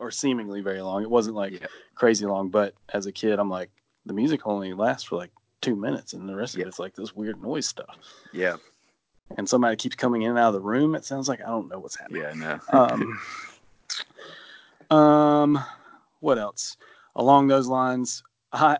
[0.00, 1.66] or seemingly very long it wasn't like Yeah.
[1.94, 3.70] crazy long but as a kid i'm like
[4.06, 5.30] the music only lasts for like
[5.60, 6.62] two minutes and the rest Yeah.
[6.62, 7.96] of it's like this weird noise stuff
[8.32, 8.56] Yeah.
[9.38, 11.68] And somebody keeps coming in and out of the room it sounds like i don't
[11.68, 12.58] know what's happening Yeah.
[12.72, 12.78] No.
[14.90, 15.64] um, um,
[16.20, 16.76] what else?
[17.16, 18.76] Along those lines, I,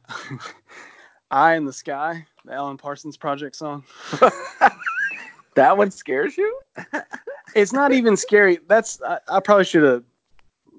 [1.30, 3.82] Eye in the sky, the Alan Parsons Project song.
[5.54, 6.60] that one scares you?
[7.54, 8.60] It's not even scary.
[8.66, 10.02] That's I, I probably should have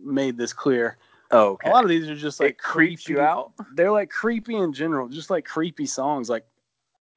[0.03, 0.97] made this clear.
[1.29, 1.69] Oh, okay.
[1.69, 3.51] A lot of these are just like it creeps you creepy- out.
[3.75, 6.31] They're like creepy in general, just like creepy songs.
[6.31, 6.47] Like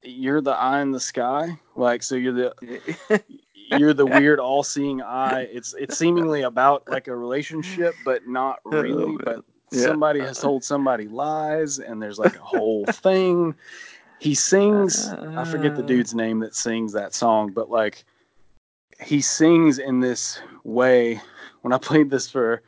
[0.06, 1.58] you're the eye in the sky.
[1.74, 3.22] Like so, you're the
[3.54, 5.42] you're the weird all-seeing eye.
[5.42, 9.16] It's it's seemingly about like a relationship, but not really.
[9.24, 9.82] But Yeah.
[9.82, 13.54] somebody has told somebody lies, and there's like a whole thing.
[14.18, 15.12] He sings.
[15.36, 15.86] I forget the Uh.
[15.86, 18.04] dude's name that sings that song, but like
[19.02, 21.20] he sings in this way.
[21.62, 22.62] When I played this for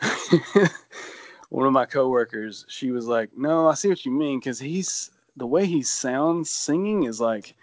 [1.50, 5.10] one of my coworkers, she was like, "No, I see what you mean," because he's
[5.36, 7.54] the way he sounds singing is like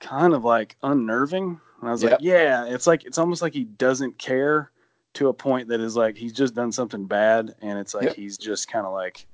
[0.00, 1.60] kind of like unnerving.
[1.80, 2.12] And I was Yep.
[2.12, 4.70] like, "Yeah, it's like it's almost like he doesn't care
[5.14, 8.16] to a point that is like he's just done something bad, and it's like Yep.
[8.16, 9.26] he's just kind of like,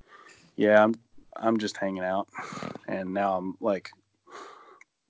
[0.57, 0.95] yeah, I'm
[1.37, 2.29] I'm just hanging out,
[2.89, 3.91] and now I'm like."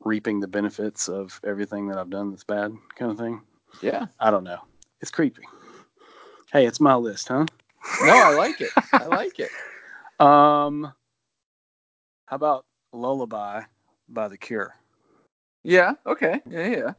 [0.03, 3.43] reaping the benefits of everything that I've done that's bad kind of thing.
[3.83, 4.07] Yeah.
[4.19, 4.57] I don't know.
[5.03, 5.43] It's creepy.
[6.51, 7.45] Hey, it's my list, huh?
[8.07, 8.71] No, I like it.
[8.95, 9.51] I like it.
[10.19, 10.91] Um
[12.31, 13.63] how about Lullaby
[14.09, 14.77] by The Cure?
[15.65, 15.95] Yeah.
[16.07, 16.41] Okay.
[16.49, 16.69] Yeah.
[16.69, 16.93] Yeah.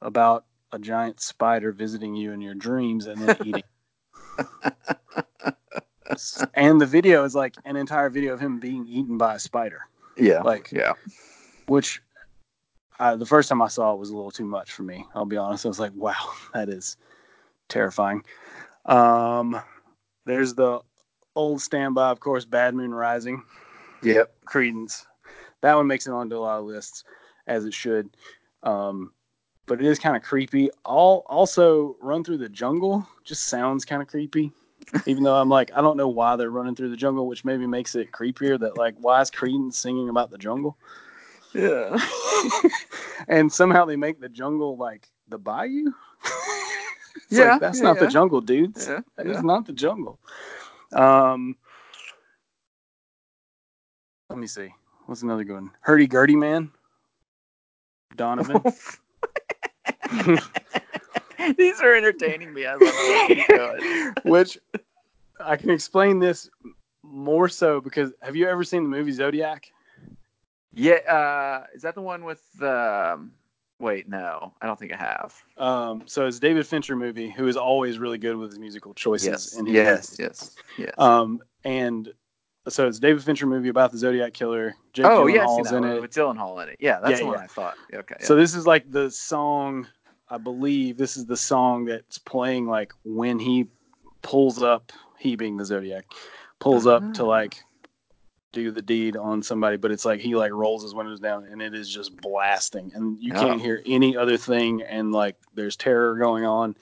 [0.00, 3.62] About a giant spider visiting you in your dreams and then eating.
[6.54, 9.82] and the video is like an entire video of him being eaten by a spider,
[10.16, 10.40] Yeah.
[10.40, 10.94] Like- yeah.
[11.66, 12.00] which
[12.98, 15.04] uh, the first time I saw it was a little too much for me.
[15.14, 15.66] I'll be honest.
[15.66, 16.96] I was like, wow, that is
[17.68, 18.22] terrifying.
[18.86, 19.60] Um,
[20.24, 20.80] there's the
[21.34, 23.42] old standby, of course, Bad Moon Rising,
[24.06, 24.32] Yep.
[24.46, 25.04] Creedence.
[25.62, 27.04] That one makes it onto a lot of lists,
[27.46, 28.08] as it should.
[28.62, 29.12] Um,
[29.66, 30.70] but it is kind of creepy.
[30.84, 34.52] All also run through the jungle just sounds kind of creepy.
[35.06, 37.66] Even though I'm like, I don't know why they're running through the jungle, which maybe
[37.66, 38.58] makes it creepier.
[38.60, 40.76] That like, why is Creedence singing about the jungle?
[41.52, 41.98] Yeah.
[43.28, 45.90] and somehow they make the jungle like the bayou.
[47.28, 48.86] It's Yeah, like, that's yeah, not the jungle, dudes.
[48.86, 49.00] Yeah.
[49.16, 49.38] That yeah.
[49.38, 50.20] is not the jungle.
[50.92, 51.56] Um,
[54.30, 54.74] let me see.
[55.06, 55.70] What's another good one?
[55.80, 56.70] Hurdy Gurdy Man.
[58.16, 58.62] Donovan.
[61.56, 62.66] These are entertaining me.
[62.66, 64.24] I love it.
[64.24, 64.58] Which
[65.38, 66.50] I can explain this
[67.02, 69.70] more so because have you ever seen the movie Zodiac?
[70.72, 73.32] Yeah, uh, is that the one with um
[73.78, 74.54] wait, no.
[74.60, 75.34] I don't think I have.
[75.56, 79.28] Um, so it's David Fincher movie who is always really good with his musical choices.
[79.28, 79.54] Yes.
[79.66, 80.16] Yes, movies.
[80.18, 80.90] yes, yes.
[80.98, 82.12] Um, and
[82.68, 84.74] so it's a David Fincher movie about the Zodiac killer.
[84.92, 86.00] Jake oh, yeah, I've Gyllenhaal's seen that in it.
[86.02, 86.76] with Gyllenhaal in it.
[86.80, 87.44] Yeah, that's Yeah, the one yeah.
[87.44, 87.74] I thought.
[87.94, 88.16] Okay.
[88.20, 89.86] So this is like the song.
[90.28, 93.66] I believe this is the song that's playing like when he
[94.22, 94.92] pulls up.
[95.18, 96.04] He being the Zodiac
[96.58, 97.26] pulls up to Ah.
[97.26, 97.62] like
[98.52, 101.60] do the deed on somebody, but it's like he like rolls his windows down and
[101.62, 103.40] it is just blasting, and you Oh.
[103.40, 106.76] can't hear any other thing, and like there's terror going on.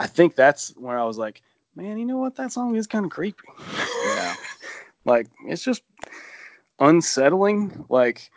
[0.00, 1.42] I think that's where I was like,
[1.76, 2.36] man, you know what?
[2.36, 3.44] That song is kind of creepy.
[4.06, 4.34] Yeah.
[5.04, 5.82] like it's just
[6.78, 7.84] unsettling.
[7.88, 8.30] Like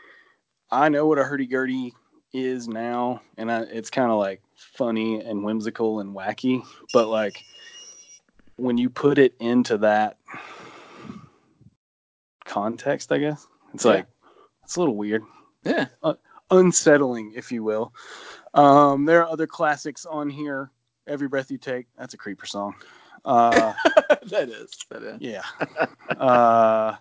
[0.72, 1.94] I know what a hurdy gurdy
[2.34, 7.44] is now, and I, it's kind of like funny and whimsical and wacky, but like
[8.58, 10.18] when you put it into that
[12.46, 13.92] context, I guess it's Yeah.
[13.92, 14.08] like
[14.64, 15.24] it's a little weird,
[15.64, 15.88] Yeah.
[16.52, 17.94] unsettling, if you will.
[18.54, 20.72] Um, there are other classics on here.
[21.08, 22.76] Every breath you take, that's a creeper song.
[23.26, 23.74] Uh,
[24.30, 24.72] that is.
[24.90, 25.18] That is.
[25.22, 25.44] Yeah.
[26.18, 26.96] uh,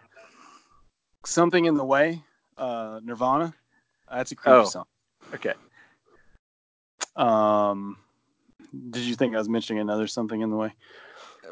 [1.24, 2.22] something in the way.
[2.56, 3.54] Uh, Nirvana.
[4.11, 4.64] That's a creepy Oh.
[4.64, 4.85] song.
[5.35, 5.54] Okay.
[7.16, 7.96] Um,
[8.90, 10.72] did you think I was mentioning another something in the way?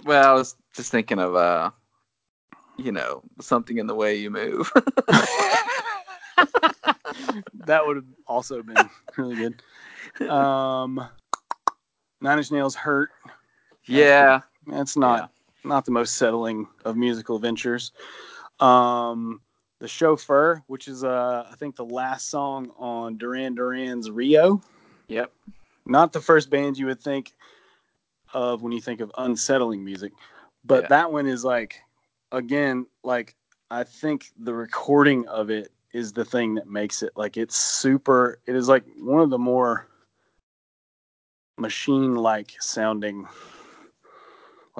[0.04, 1.70] Well, I was just thinking of uh
[2.78, 4.72] you know, something in the way you move.
[7.66, 9.62] that would have also been really good.
[10.30, 11.06] Um,
[12.20, 13.10] Nine Inch Nails hurt.
[13.84, 14.40] yeah.
[14.70, 15.30] That's not
[15.64, 17.92] not the most settling of musical ventures.
[18.60, 19.40] Um,
[19.80, 24.60] the chauffeur, which is uh, I think the last song on Duran Duran's Rio.
[25.08, 25.32] Yep.
[25.86, 27.32] not the first band you would think
[28.32, 30.12] of when you think of unsettling music
[30.64, 30.88] but Yeah.
[30.88, 31.80] that one is like
[32.30, 33.34] again like
[33.72, 38.38] i think the recording of it is the thing that makes it like it's super
[38.46, 39.88] it is like one of the more
[41.58, 43.26] machine like sounding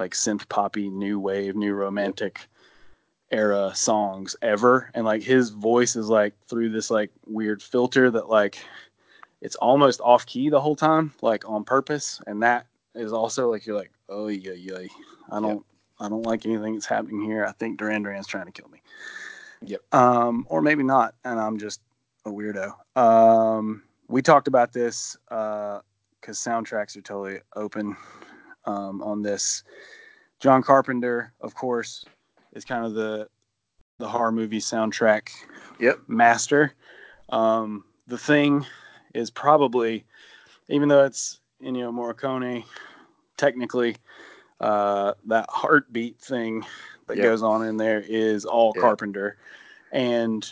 [0.01, 2.49] like synth poppy new wave new romantic
[3.31, 4.91] era songs ever.
[4.95, 8.59] And like his voice is like through this like weird filter that like
[9.41, 12.21] it's almost off key the whole time like on purpose.
[12.27, 14.87] And that is also like you're like oh yeah yeah.
[15.31, 15.65] I don't
[16.01, 17.45] i don't like anything that's happening here.
[17.45, 18.83] I think duran duran's trying to kill me.
[19.63, 19.95] Yep.
[19.95, 21.83] um or maybe not and i'm just
[22.25, 22.73] a weirdo.
[22.97, 25.81] Um we talked about this uh
[26.21, 27.97] because soundtracks are totally open
[28.67, 29.65] um on this
[30.41, 32.05] john carpenter of course
[32.53, 33.29] is kind of the
[33.99, 35.29] the horror movie soundtrack
[35.79, 36.01] Yep.
[36.09, 36.75] master
[37.31, 38.65] um the thing
[39.15, 40.05] is probably
[40.69, 42.65] even though it's Ennio Morricone
[43.37, 43.97] technically
[44.61, 46.65] uh that heartbeat thing
[47.07, 47.25] that Yep.
[47.25, 48.83] goes on in there is all Yeah.
[48.83, 49.37] Carpenter
[49.93, 50.51] and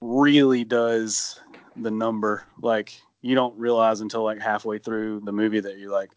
[0.00, 1.40] really does
[1.76, 6.10] the number like you don't realize until like halfway through the movie that you're like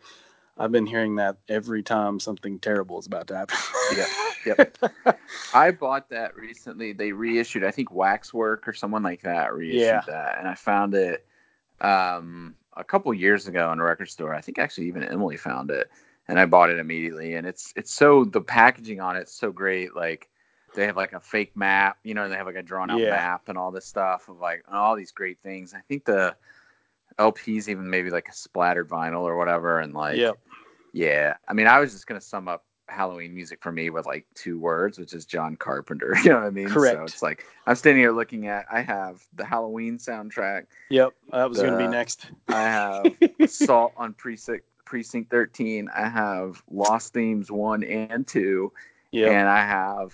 [0.57, 3.57] I've been hearing that every time something terrible is about to happen.
[3.97, 4.05] yeah,
[4.45, 4.77] Yep.
[5.53, 6.93] I bought that recently.
[6.93, 10.01] They reissued, I think Waxwork or someone like that reissued Yeah.
[10.07, 11.25] that, and I found it
[11.81, 14.33] um, a couple years ago in a record store.
[14.33, 15.89] I think actually even Emily found it,
[16.27, 17.35] and I bought it immediately.
[17.35, 19.95] And it's it's so the packaging on it's so great.
[19.95, 20.29] Like
[20.75, 23.09] they have like a fake map, you know, they have like a drawn out Yeah.
[23.09, 25.73] map and all this stuff of like all these great things.
[25.73, 26.35] I think the
[27.19, 30.37] LP's even maybe like a splattered vinyl or whatever, and like yep.
[30.93, 34.25] yeah, I mean, I was just gonna sum up Halloween music for me with like
[34.35, 36.15] two words, which is John Carpenter.
[36.23, 36.69] You know what I mean?
[36.69, 36.97] Correct.
[36.97, 38.65] So it's like I'm standing here looking at.
[38.71, 40.65] I have the Halloween soundtrack.
[40.89, 41.13] Yep.
[41.31, 42.31] That was going to be next.
[42.49, 43.05] I have
[43.39, 45.89] Assault on Precinct Precinct 13.
[45.93, 48.71] I have Lost Themes one and two,
[49.11, 49.29] Yeah.
[49.31, 50.13] and I have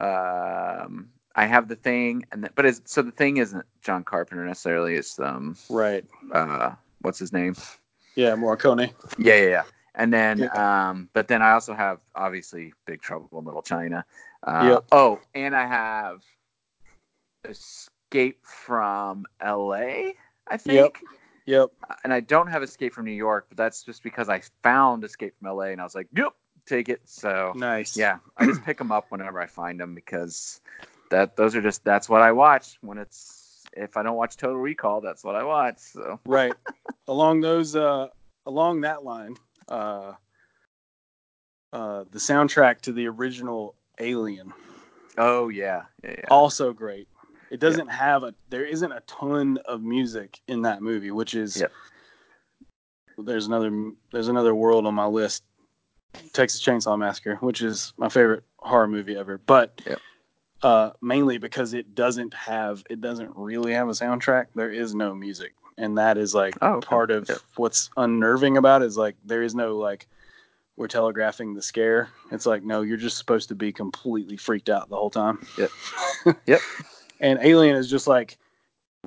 [0.00, 4.44] um I have the thing, and th- but it's, so the thing isn't John Carpenter
[4.44, 4.94] necessarily.
[4.96, 6.04] It's um right.
[6.32, 7.56] uh what's his name?
[8.14, 8.92] Yeah, Morricone.
[9.18, 9.62] Yeah, yeah, yeah.
[9.94, 10.88] And then, Yeah.
[10.90, 14.04] um, but then I also have obviously Big Trouble in Little China.
[14.42, 14.84] Uh, Yep.
[14.92, 16.22] Oh, and I have
[17.48, 20.14] Escape from L.A.
[20.48, 21.00] I think.
[21.46, 21.70] Yep.
[22.04, 25.34] And I don't have Escape from New York, but that's just because I found Escape
[25.38, 25.72] from L.A.
[25.72, 26.32] and I was like, "Yep,
[26.66, 27.96] take it." So Nice.
[27.96, 30.60] yeah, I just pick them up whenever I find them because
[31.12, 34.56] that those are just that's what I watch when it's if I don't watch Total
[34.56, 35.78] Recall, that's what I watch.
[35.78, 36.52] So right
[37.06, 38.08] along those uh
[38.46, 39.36] along that line
[39.68, 40.12] uh
[41.72, 44.52] uh the soundtrack to the original alien
[45.18, 46.24] oh yeah, yeah, yeah.
[46.30, 47.08] also great
[47.50, 51.60] it doesn't have a there isn't a ton of music in that movie which is
[51.60, 51.72] Yep.
[53.18, 55.44] there's another there's another world on my list
[56.32, 59.38] Texas Chainsaw Massacre, which is my favorite horror movie ever.
[59.38, 59.98] But Yep.
[60.62, 64.46] Uh, mainly because it doesn't have, it doesn't really have a soundtrack.
[64.54, 66.86] There is no music, and that is like Oh, okay.
[66.86, 67.38] part of Yep.
[67.56, 70.06] what's unnerving about it is like there is no like
[70.76, 72.08] we're telegraphing the scare.
[72.30, 75.44] It's like no, you're just supposed to be completely freaked out the whole time.
[75.58, 75.70] Yep.
[76.46, 76.60] Yep.
[77.20, 78.38] And Alien is just like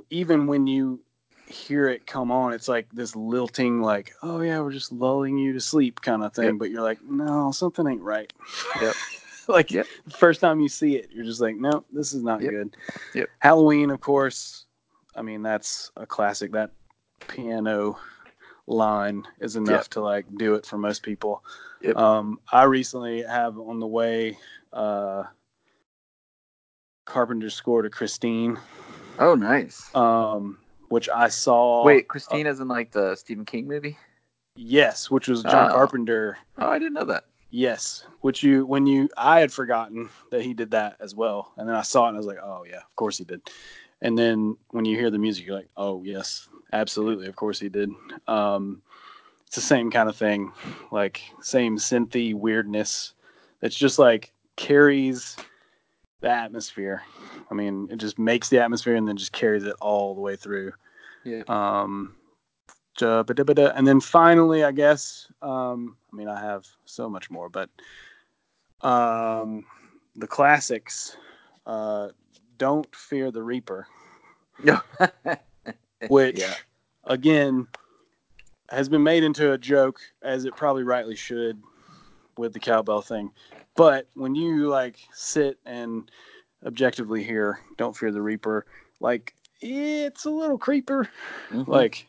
[0.10, 1.00] even when you
[1.48, 5.54] hear it come on, it's like this lilting, like, oh yeah, we're just lulling you
[5.54, 6.46] to sleep kind of thing.
[6.46, 6.56] Yep.
[6.58, 8.32] But you're like, no, something ain't right.
[8.82, 8.96] Yep.
[9.49, 9.88] like Yep.
[10.17, 12.51] first time you see it, you're just like, no, this is not Yep.
[12.51, 12.77] good.
[13.13, 13.29] Yep.
[13.39, 14.65] Halloween, of course.
[15.15, 16.51] I mean, that's a classic.
[16.51, 16.71] That
[17.27, 17.97] piano
[18.67, 19.88] line is enough Yep.
[19.91, 21.43] to like do it for most people.
[21.81, 21.95] Yep.
[21.97, 24.38] Um, I recently have on the way
[24.73, 25.23] uh,
[27.05, 28.58] Carpenter's score to Christine,
[29.19, 29.93] Oh, nice.
[29.95, 30.58] um,
[30.89, 31.86] which I saw.
[31.86, 33.97] Wait, Christine isn't like the Stephen King movie?
[34.55, 35.73] Yes, which was John Oh.
[35.73, 36.38] Carpenter.
[36.58, 37.25] Oh, I didn't know that.
[37.56, 41.70] Yes, which you when you I had forgotten that he did that as well, and
[41.70, 43.50] then I saw it and I was like, oh yeah, of course he did.
[44.02, 47.70] And then when you hear the music, you're like, oh yes, absolutely, of course he
[47.70, 47.91] did.
[48.28, 48.82] Um,
[49.48, 50.52] it's the same kind of thing,
[50.91, 53.13] like same synthy weirdness.
[53.62, 55.38] It's just like carries
[56.20, 57.04] the atmosphere.
[57.50, 60.36] I mean, it just makes the atmosphere and then just carries it all the way
[60.36, 60.74] through.
[61.24, 61.44] Yeah.
[61.48, 62.18] Um.
[63.01, 67.69] And then finally, I guess, um, I mean, I have so much more, but
[68.81, 69.65] um,
[70.15, 71.17] the classics,
[71.65, 72.10] uh,
[72.58, 73.88] Don't Fear the Reaper,
[76.08, 76.53] which, Yeah.
[77.05, 77.67] again,
[78.69, 81.62] has been made into a joke, as it probably rightly should
[82.38, 83.31] with the cowbell thing.
[83.75, 86.10] But when you like sit and
[86.65, 88.65] objectively hear Don't Fear the Reaper,
[88.99, 91.10] like, it's a little creeper.
[91.51, 91.67] Mhm.
[91.67, 92.08] like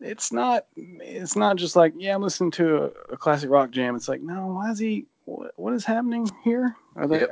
[0.00, 3.96] it's not it's not just like yeah i'm listening to a, a classic rock jam
[3.96, 7.30] it's like no why is he what, what is happening here are they Yep.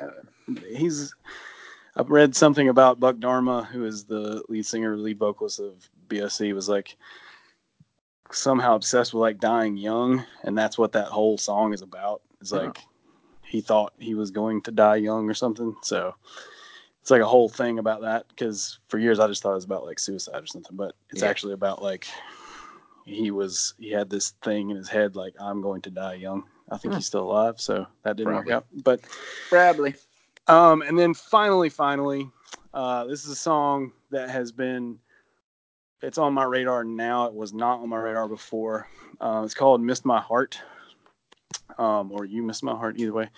[0.48, 1.14] uh, he's
[1.96, 6.55] i've read something about buck dharma who is the lead singer lead vocalist of bsc
[6.55, 6.96] was like
[8.33, 12.50] somehow obsessed with like dying young and that's what that whole song is about it's
[12.50, 12.59] Huh.
[12.66, 12.79] like
[13.42, 16.14] he thought he was going to die young or something so
[17.00, 19.66] it's like a whole thing about that because for years I just thought it was
[19.66, 21.29] about like suicide or something, but it's Yeah.
[21.29, 22.07] actually about like
[23.04, 26.44] he was he had this thing in his head like I'm going to die young.
[26.70, 26.98] I think Hmm.
[26.98, 28.52] he's still alive, so that didn't Probably.
[28.52, 28.66] work out.
[28.84, 29.00] But
[29.50, 29.94] Bradley.
[30.46, 32.30] um, and then finally, finally,
[32.72, 34.98] uh, this is a song that has been
[36.02, 37.26] it's on my radar now.
[37.26, 38.86] It was not on my radar before.
[39.20, 40.58] Uh, it's called "Missed My Heart,"
[41.78, 43.28] um, or "You Missed My Heart," either way.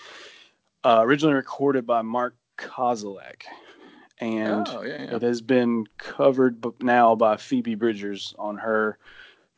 [0.85, 3.42] Uh, originally recorded by Mark Kozelek,
[4.20, 5.16] and oh, yeah, yeah.
[5.16, 8.98] it has been covered b- now by Phoebe Bridgers on her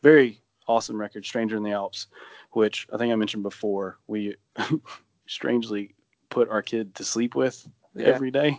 [0.02, 2.08] very awesome record, Stranger in the Alps,
[2.52, 3.98] which I think I mentioned before.
[4.06, 4.36] We
[5.26, 5.94] strangely
[6.30, 8.08] put our kid to sleep with Yeah.
[8.08, 8.58] every day.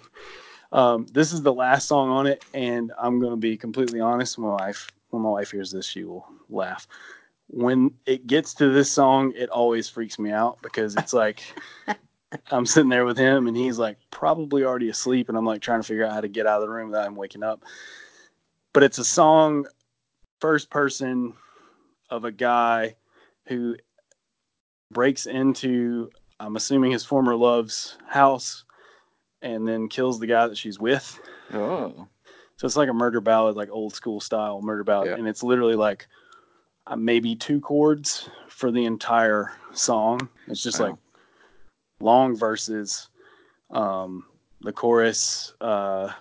[0.72, 4.38] Um, this is the last song on it, and I'm going to be completely honest.
[4.38, 6.88] My wife, when my wife hears this, she will laugh.
[7.48, 11.42] When it gets to this song, it always freaks me out because it's like
[12.52, 15.82] I'm sitting there with him, and he's like probably already asleep, and I'm like trying
[15.82, 17.64] to figure out how to get out of the room without him waking up.
[18.74, 19.66] But it's a song,
[20.40, 21.34] first person,
[22.10, 22.96] of a guy
[23.48, 23.76] who
[24.92, 28.66] breaks into, I'm assuming his former love's house,
[29.42, 31.20] and then kills the guy that she's with.
[31.54, 32.08] Oh.
[32.58, 35.16] So it's like a murder ballad, like old school style murder ballad, Yeah.
[35.16, 36.08] and it's literally like
[36.88, 40.28] uh, maybe two chords for the entire song.
[40.48, 40.88] It's just Wow.
[40.88, 40.96] like
[42.02, 43.10] long verses.
[43.70, 44.26] Um,
[44.62, 46.12] the chorus uh,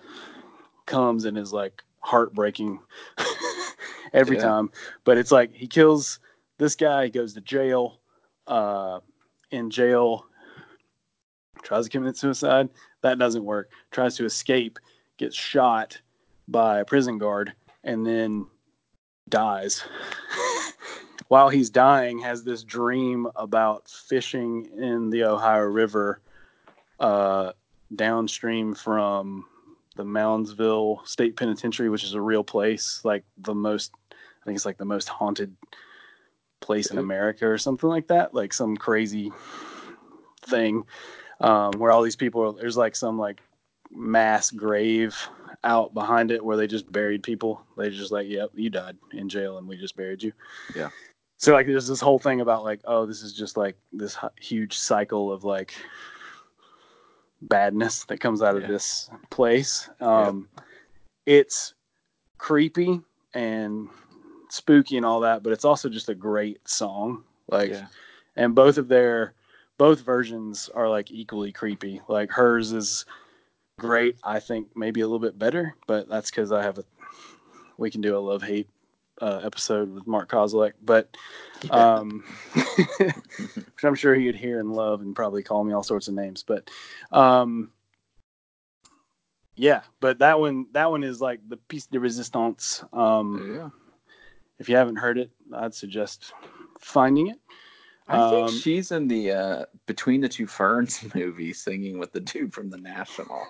[0.85, 2.79] comes and is like heartbreaking
[4.13, 4.43] every Yeah.
[4.43, 4.71] time,
[5.03, 6.19] but it's like he kills
[6.57, 7.99] this guy, he goes to jail.
[8.47, 8.99] Uh,
[9.51, 10.25] in jail,
[11.63, 12.69] tries to commit suicide.
[13.01, 13.71] That doesn't work.
[13.91, 14.79] Tries to escape,
[15.17, 15.99] gets shot
[16.47, 18.47] by a prison guard, and then
[19.29, 19.83] dies.
[21.27, 26.21] While he's dying, has this dream about fishing in the Ohio River,
[26.99, 27.51] uh,
[27.95, 29.45] downstream from
[29.95, 33.91] the Moundsville State Penitentiary, which is a real place, like the most,
[34.49, 35.55] think it's like the most haunted
[36.59, 39.31] place in America or something like that, like some crazy
[40.41, 40.83] thing
[41.39, 43.41] um, where all these people are, there's like some like
[43.91, 45.15] mass grave
[45.63, 47.61] out behind it where they just buried people.
[47.77, 50.33] They just like, yep, you died in jail and we just buried you.
[50.75, 50.89] Yeah.
[51.37, 54.77] So like, there's this whole thing about like, oh, this is just like this huge
[54.77, 55.75] cycle of like
[57.43, 58.69] badness that comes out of Yeah.
[58.69, 59.89] this place.
[60.01, 60.49] Um,
[61.27, 61.75] It's
[62.39, 63.01] creepy
[63.35, 63.89] and
[64.51, 67.23] spooky and all that, but it's also just a great song.
[67.49, 67.87] Like, yeah.
[68.35, 69.33] and both of their
[69.77, 72.01] both versions are like equally creepy.
[72.07, 73.05] Like hers is
[73.79, 74.17] great.
[74.23, 76.83] I think maybe a little bit better, but that's because I have a.
[77.77, 78.69] We can do a love hate
[79.21, 81.15] uh, episode with Mark Kozelek, but
[81.71, 82.23] um,
[82.99, 86.43] which I'm sure he'd hear and love and probably call me all sorts of names.
[86.43, 86.69] But
[87.11, 87.71] um,
[89.55, 92.83] yeah, but that one that one is like the piece de resistance.
[92.93, 93.69] Um, yeah.
[94.59, 96.33] If you haven't heard it, I'd suggest
[96.79, 97.39] finding it.
[98.07, 102.19] I think Um, she's in the uh, Between the Two Ferns movie singing with the
[102.19, 103.41] dude from the National.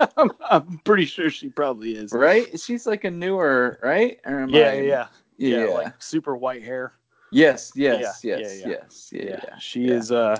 [0.16, 2.12] I'm, I'm pretty sure she probably is.
[2.12, 2.58] right?
[2.58, 4.18] She's like a newer, right?
[4.26, 5.06] Yeah, I- yeah,
[5.36, 5.58] yeah.
[5.66, 6.94] yeah, like super white hair.
[7.30, 10.10] yes, yes, Yeah, yes, yeah, yes, yeah, she is.
[10.10, 10.36] Uh,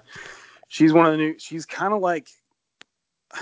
[0.69, 1.39] she's one of the new.
[1.39, 2.29] She's kind of like.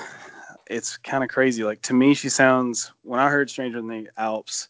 [0.71, 1.65] It's kind of crazy.
[1.65, 2.93] Like to me, she sounds.
[3.01, 4.69] When I heard "Stranger in the Alps,"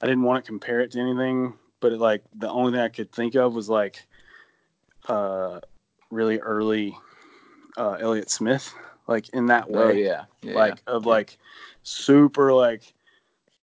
[0.00, 2.88] I didn't want to compare it to anything, but it, like the only thing I
[2.88, 4.06] could think of was like,
[5.08, 5.60] uh,
[6.10, 6.96] really early,
[7.76, 8.72] uh, Elliott Smith,
[9.06, 9.82] like in that way.
[9.82, 10.54] Oh yeah, yeah.
[10.54, 11.38] like of like
[11.82, 12.82] super like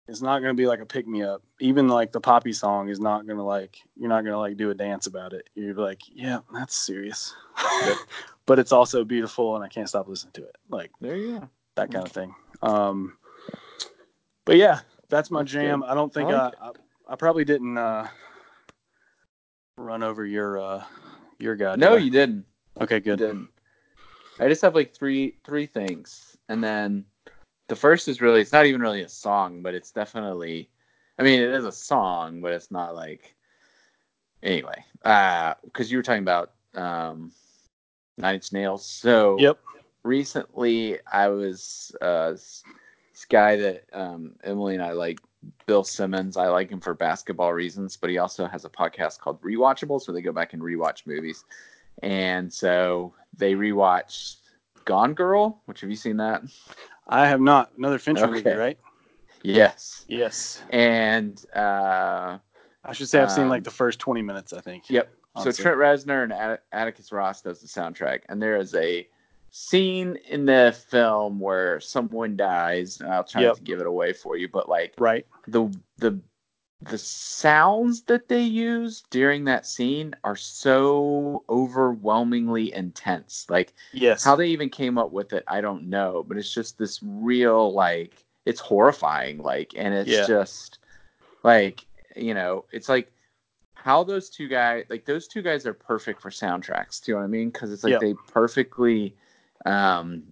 [0.08, 1.42] it's not gonna be like a pick me up.
[1.60, 4.74] Even like the poppy song is not gonna like you're not gonna like do a
[4.74, 5.48] dance about it.
[5.54, 7.34] You're like, yeah, that's serious.
[8.46, 10.56] but it's also beautiful and I can't stop listening to it.
[10.70, 11.48] Like there you go.
[11.74, 12.34] that kind of thing.
[12.62, 13.16] Um
[14.44, 15.82] but yeah, that's my jam.
[15.82, 16.70] I don't think I I, like I,
[17.08, 18.08] I probably didn't uh
[19.78, 20.84] run over your uh
[21.38, 21.76] your guy.
[21.76, 22.44] No, you didn't.
[22.80, 23.18] okay, good.
[23.18, 23.48] didn't.
[24.38, 27.04] I just have like three three things, and then
[27.68, 30.70] the first is really it's not even really a song, but it's definitely.
[31.18, 33.34] I mean, it is a song, but it's not like.
[34.42, 37.32] Anyway, uh, because you were talking about um,
[38.18, 39.58] Nine Inch Nails, so Yep.
[40.04, 42.34] recently I was uh,
[43.16, 45.20] this guy that um, Emily and I like,
[45.64, 46.36] Bill Simmons.
[46.36, 50.14] I like him for basketball reasons, but he also has a podcast called Rewatchables where
[50.14, 51.44] they go back and rewatch movies.
[52.02, 54.36] And so they rewatched
[54.84, 56.42] Gone Girl, which have you seen that?
[57.08, 57.70] I have not.
[57.78, 58.78] Another Fincher movie, right?
[59.42, 60.04] Yes.
[60.08, 60.62] Yes.
[60.70, 62.36] And uh,
[62.84, 64.90] I should say I've seen Um, like the first 20 minutes, I think.
[64.90, 65.08] Yep.
[65.34, 65.52] Honestly.
[65.52, 69.08] So Trent Reznor and Atticus Ross does the soundtrack, and there is a
[69.56, 73.00] scene in the film where someone dies.
[73.00, 73.56] And I'll try Yep.
[73.56, 75.26] to give it away for you, but like Right.
[75.48, 76.20] the the
[76.82, 83.46] the sounds that they use during that scene are so overwhelmingly intense.
[83.48, 84.22] Like Yes.
[84.22, 87.72] how they even came up with it, I don't know, but it's just this real
[87.72, 90.26] like it's horrifying like and it's Yeah.
[90.26, 90.80] just
[91.44, 93.10] like you know, it's like
[93.74, 97.02] how those two guys like those two guys are perfect for soundtracks.
[97.02, 97.50] Do you know what I mean?
[97.50, 98.00] Cuz it's like Yep.
[98.00, 99.16] they perfectly
[99.66, 100.22] um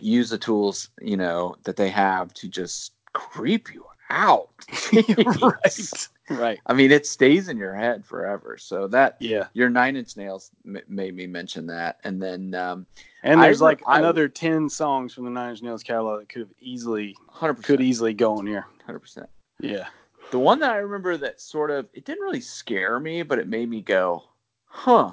[0.00, 4.50] use the tools, you know, that they have to just creep you out.
[4.92, 6.08] right.
[6.30, 6.60] Right.
[6.66, 8.56] I mean, it stays in your head forever.
[8.56, 9.48] So that Yeah.
[9.52, 12.86] your Nine Inch Nails m- made me mention that, and then um,
[13.24, 16.28] And there's re- like I- another 10 songs from the Nine Inch Nails catalog that
[16.28, 18.66] could have easily hundred could easily go in here.
[18.86, 19.28] hundred percent.
[19.58, 19.88] Yeah.
[20.30, 23.48] The one that I remember that sort of it didn't really scare me, but it
[23.48, 24.22] made me go,
[24.66, 25.10] "Huh,"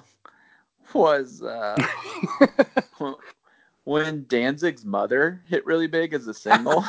[0.93, 1.75] was uh,
[3.87, 6.83] when Danzig's mother hit really big as a single.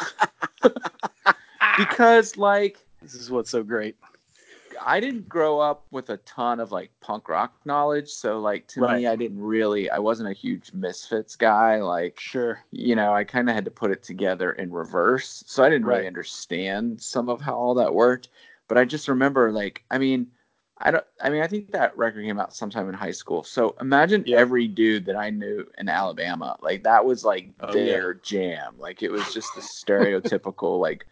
[1.79, 3.97] because like This is what's so great.
[4.85, 8.81] I didn't grow up with a ton of like punk rock knowledge, so like to
[8.81, 8.99] Right.
[8.99, 11.81] me, I didn't really, I wasn't a huge Misfits guy.
[11.81, 12.65] Like, Sure.
[12.73, 15.87] you know, I kind of had to put it together in reverse, so I didn't
[15.87, 18.29] really understand some of how all that worked.
[18.67, 20.29] But I just remember, like, I mean,
[20.81, 23.43] I don't, I mean, I think that record came out sometime in high school.
[23.43, 24.39] So imagine Yeah.
[24.39, 28.75] every dude that I knew in Alabama, like that was like Oh, their jam.
[28.79, 31.07] Like it was just the stereotypical like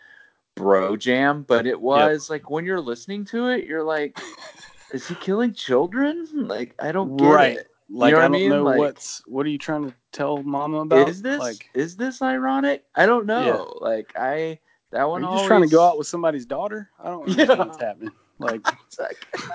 [0.54, 1.42] bro jam.
[1.42, 4.18] But it was like when you're listening to it, you're like,
[4.92, 6.26] is he killing children?
[6.32, 7.56] Like I don't get Right.
[7.56, 7.68] it.
[7.88, 10.78] Like know what I don't know Like- what's what are you trying to tell mama
[10.82, 11.08] about?
[11.08, 12.84] Is this like is this ironic?
[12.94, 13.76] I don't know.
[13.80, 14.60] Like I
[14.92, 15.22] that one.
[15.22, 16.90] are you always just trying to go out with somebody's daughter?
[17.02, 17.64] I don't understand Yeah.
[17.64, 18.12] what's happening.
[18.38, 18.66] Like
[18.98, 19.26] like,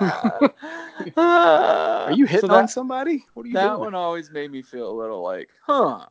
[1.16, 2.04] ah.
[2.06, 3.24] are you hitting So that- on somebody?
[3.34, 3.80] What are you that doing?
[3.80, 6.06] one always made me feel a little like, huh.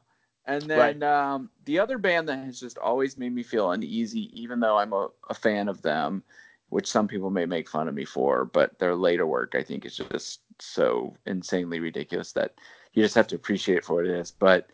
[0.45, 4.59] And then um, the other band that has just always made me feel uneasy, even
[4.59, 6.23] though I'm a, a fan of them,
[6.69, 9.85] which some people may make fun of me for, but their later work I think
[9.85, 12.55] is just so insanely ridiculous that
[12.93, 14.31] you just have to appreciate it for what it is.
[14.31, 14.67] But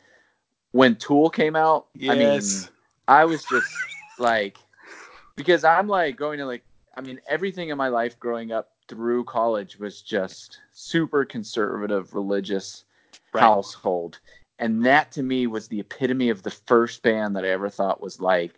[0.72, 2.41] when Tool came out, I mean,
[3.08, 3.68] I was just
[4.20, 4.58] like,
[5.36, 6.64] because I'm like going to like,
[6.98, 12.86] I mean, everything in my life growing up through college was just super conservative, religious
[13.34, 13.41] Right.
[13.41, 14.20] household.
[14.60, 18.02] And that to me was the epitome of the first band that I ever thought
[18.02, 18.56] was like,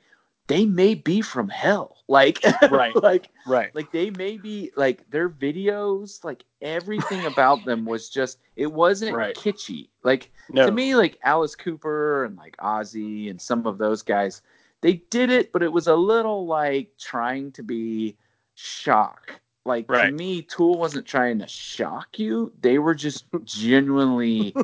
[0.48, 1.98] they may be from hell.
[2.10, 2.96] Like Right.
[3.04, 3.72] like Right.
[3.74, 9.14] like they may be like their videos, like everything about them was just it wasn't
[9.16, 9.36] Right.
[9.36, 9.90] kitschy.
[10.04, 10.66] Like No.
[10.66, 14.42] to me, like Alice Cooper and like Ozzy and some of those guys,
[14.82, 18.16] they did it, but it was a little like trying to be
[18.60, 19.40] shock.
[19.66, 22.52] Like to me, Tool wasn't trying to shock you.
[22.62, 24.56] They were just genuinely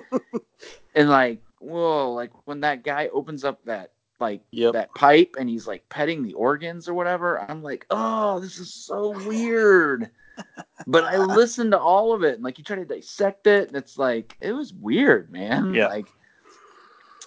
[0.95, 4.73] and like, whoa, like when that guy opens up that like Yep.
[4.73, 8.73] that pipe and he's like petting the organs or whatever, I'm like, oh, this is
[8.73, 10.09] so weird.
[10.87, 13.77] but I listened to all of it and like you try to dissect it, and
[13.77, 15.73] it's like it was weird, man.
[15.73, 15.87] Yeah.
[15.87, 16.07] Like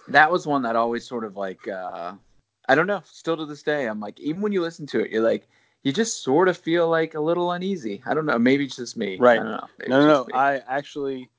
[0.09, 2.15] that was one that always sort of like uh
[2.69, 5.11] I don't know, still to this day, I'm like, even when you listen to it,
[5.11, 5.49] you're like
[5.85, 8.03] you just sort of feel like a little uneasy.
[8.07, 8.39] I don't know.
[8.39, 9.17] Maybe it's just me.
[9.19, 9.39] Right.
[9.39, 9.67] I don't know.
[9.79, 10.27] Maybe No, no, no.
[10.37, 11.31] I actually,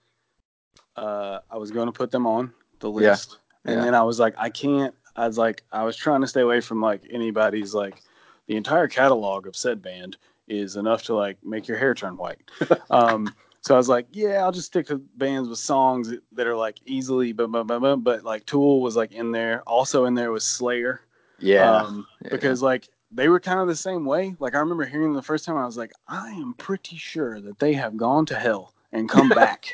[0.96, 3.12] uh, I was going to put them on the Yeah.
[3.12, 3.86] list, and Yeah.
[3.86, 4.96] then I was like, I can't.
[5.16, 8.02] I was like, I was trying to stay away from like anybody's like
[8.48, 10.18] the entire catalog of said band
[10.48, 12.40] is enough to like make your hair turn white.
[12.90, 16.48] um, so I was like, yeah, I'll just stick to bands with songs that- that
[16.48, 19.62] are like easily, but but but but like Tool was like in there.
[19.68, 21.02] Also in there was Slayer.
[21.40, 21.70] yeah.
[21.82, 22.30] um, yeah.
[22.32, 24.36] because like they were kind of the same way.
[24.40, 27.60] Like I remember hearing the first time, I was like, I am pretty sure that
[27.60, 29.74] they have gone to hell and come back,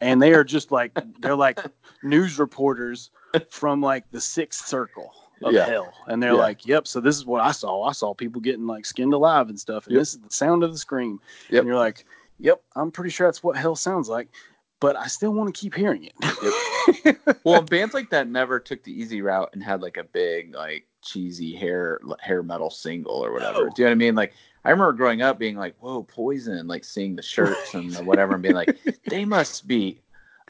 [0.00, 1.58] and they are just like they're like
[2.02, 3.10] news reporters
[3.48, 5.66] from like the sixth circle of Yeah.
[5.66, 6.38] hell, and they're Yeah.
[6.38, 6.86] like, yep.
[6.86, 7.82] So this is what I saw.
[7.84, 10.00] I saw people getting like skinned alive and stuff, and Yep.
[10.00, 11.20] this is the sound of the scream.
[11.50, 11.60] Yep.
[11.60, 12.04] And you're like,
[12.38, 14.28] yep, I'm pretty sure that's what hell sounds like.
[14.80, 17.16] But I still want to keep hearing it.
[17.44, 20.86] well, bands like that never took the easy route and had like a big like
[21.02, 23.64] cheesy hair hair metal single or whatever.
[23.64, 23.70] No.
[23.70, 24.14] Do you know what I mean?
[24.14, 24.32] Like
[24.64, 28.34] I remember growing up being like, "Whoa, Poison!" Like seeing the shirts and the whatever,
[28.34, 28.74] and being like,
[29.08, 30.00] "They must be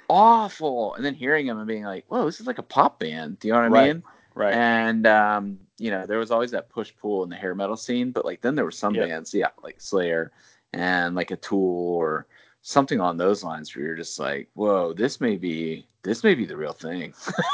[0.09, 3.39] awful," and then hearing them and being like, "Whoa, this is like a pop band."
[3.41, 3.95] Do you know what I Right.
[3.95, 4.03] mean?
[4.35, 4.55] right.
[4.55, 8.11] And um, you know, there was always that push pull in the hair metal scene,
[8.13, 9.07] but like then there were some Yeah.
[9.07, 10.33] bands, yeah, like Slayer
[10.73, 12.27] and like a Tool or
[12.63, 16.45] something on those lines where you're just like, whoa, this may be this may be
[16.47, 17.13] the real thing.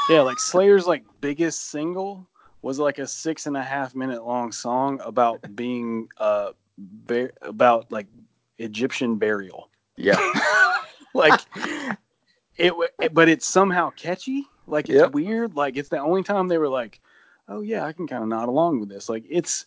[0.09, 2.27] Yeah, like Slayer's like biggest single
[2.61, 6.51] was like a six and a half minute long song about being uh
[7.41, 8.07] about like
[8.57, 9.69] Egyptian burial.
[9.95, 10.17] yeah.
[11.13, 11.39] Like
[12.57, 12.73] it,
[13.13, 14.45] but it's somehow catchy.
[14.67, 15.11] Like it's Yep.
[15.13, 15.55] weird.
[15.55, 16.99] Like it's the only time they were like,
[17.47, 19.09] oh yeah, I can kind of nod along with this.
[19.09, 19.65] Like it's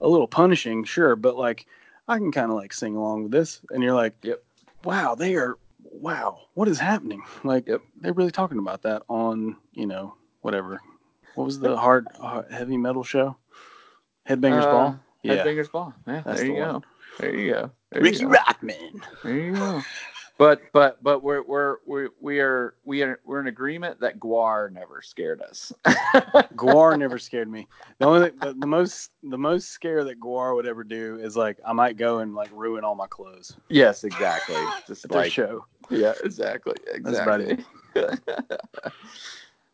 [0.00, 1.66] a little punishing, sure, but like
[2.06, 3.60] I can kind of like sing along with this.
[3.70, 4.42] And you're like, Yep.
[4.84, 5.56] Wow, they are.
[5.84, 7.22] Wow, what is happening?
[7.44, 7.82] Like Yep.
[8.00, 10.80] they're really talking about that on you know whatever.
[11.34, 13.36] What was the hard uh, heavy metal show?
[14.28, 15.00] Headbangers Uh, Ball.
[15.22, 15.94] Yeah, Headbangers Ball.
[16.06, 16.72] Yeah, That's there you the go.
[16.72, 16.84] one.
[17.18, 17.70] There you go.
[17.90, 18.34] There Riki you go.
[18.34, 19.02] Rachtman.
[19.22, 19.82] There you go.
[20.42, 24.72] But but but we're we're we're we are we are we're in agreement that Gwar
[24.72, 25.72] never scared us.
[26.56, 27.68] Gwar never scared me.
[28.00, 31.58] The only the, the most the most scare that Gwar would ever do is like
[31.64, 34.56] I might go and like ruin all my clothes yes, exactly.
[34.88, 35.64] Just like show.
[35.90, 36.74] yeah, exactly.
[37.04, 37.64] That's about Exactly.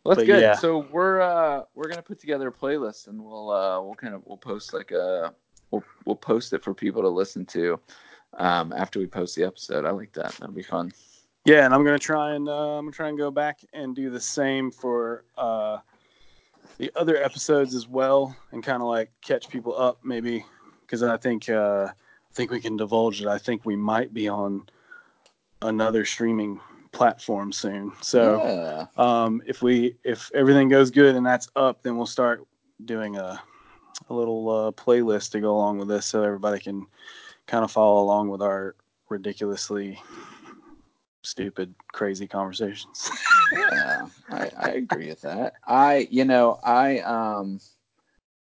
[0.04, 0.42] Well, that's But good.
[0.42, 0.54] yeah.
[0.54, 4.20] So we're uh we're gonna put together a playlist and we'll uh we'll kind of
[4.26, 5.32] we'll post like a
[5.70, 7.80] we'll we'll post it for people to listen to
[8.36, 9.84] um after we post the episode.
[9.84, 10.32] I like that.
[10.32, 10.92] That'll be fun.
[11.44, 14.10] Yeah, and I'm gonna try and uh, I'm gonna try and go back and do
[14.10, 15.78] the same for uh,
[16.76, 20.44] the other episodes as well, and kind of like catch people up maybe
[20.82, 23.28] because I think uh, I think we can divulge it.
[23.28, 24.68] I think we might be on
[25.62, 26.60] another streaming
[26.92, 27.92] platform soon.
[28.02, 28.86] So yeah.
[29.02, 32.44] um, if we if everything goes good and that's up, then we'll start
[32.84, 33.40] doing a
[34.10, 36.86] a little uh, playlist to go along with this, so everybody can
[37.49, 38.76] kind of follow along with our
[39.09, 40.01] ridiculously
[41.24, 43.11] stupid, crazy conversations.
[43.53, 45.55] yeah, I, I agree with that.
[45.66, 47.61] I, you know, I, um,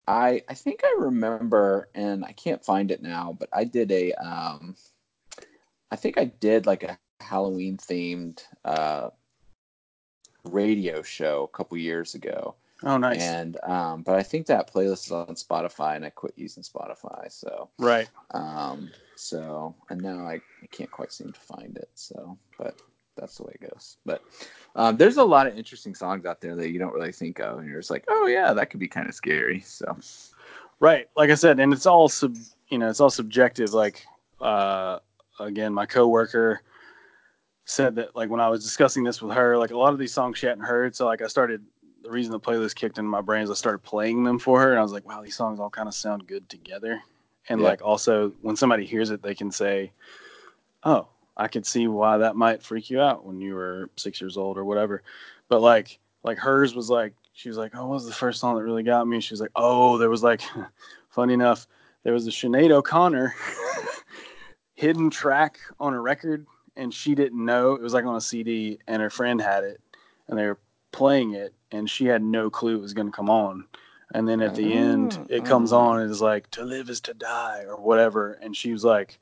[0.07, 4.13] I, I think I remember, and I can't find it now, but I did a,
[4.15, 4.77] um,
[5.91, 9.11] I think I did like a Halloween themed, uh,
[10.45, 12.57] radio show a couple years ago.
[12.85, 13.21] Oh, nice.
[13.21, 17.31] And, um, but I think that playlist is on Spotify and I quit using Spotify.
[17.31, 18.09] So, right.
[18.33, 21.91] um, so, and now I, I can't quite seem to find it.
[21.95, 22.81] So, but
[23.17, 23.97] that's the way it goes.
[24.07, 24.23] But
[24.77, 27.59] um, there's a lot of interesting songs out there that you don't really think of,
[27.59, 29.61] and you're just like, oh yeah, that could be kind of scary.
[29.61, 29.97] So,
[30.81, 31.09] Right.
[31.17, 32.37] Like I said, and it's all sub,
[32.69, 33.75] you know, it's all subjective.
[33.75, 34.07] Like,
[34.41, 34.99] uh,
[35.41, 36.63] again, my coworker
[37.65, 40.13] said that like when I was discussing this with her, like a lot of these
[40.13, 40.95] songs she hadn't heard.
[40.95, 41.65] So like I started,
[42.09, 44.71] the reason the playlist kicked into my brain is I started playing them for her,
[44.71, 47.03] and I was like, wow, these songs all kind of sound good together.
[47.51, 47.69] And Yeah.
[47.69, 49.93] like also when somebody hears it, they can say,
[50.85, 54.39] oh, I could see why that might freak you out when you were six years
[54.39, 55.03] old or whatever.
[55.49, 58.57] But like, like hers was like she was like, "Oh, what was the first song
[58.57, 60.41] that really got me?" She was like, "Oh, there was like,
[61.11, 61.69] funny enough,
[62.05, 63.35] there was a Sinead O'Connor
[64.75, 68.79] hidden track on a record, and she didn't know it was like on a CD,
[68.89, 69.81] and her friend had it,
[70.27, 70.59] and they were
[70.91, 73.65] playing it, and she had no clue it was going to come on."
[74.15, 75.79] And then at the end, it comes Oh.
[75.79, 79.19] on and it's like, "To live is to die," or whatever, and she was like,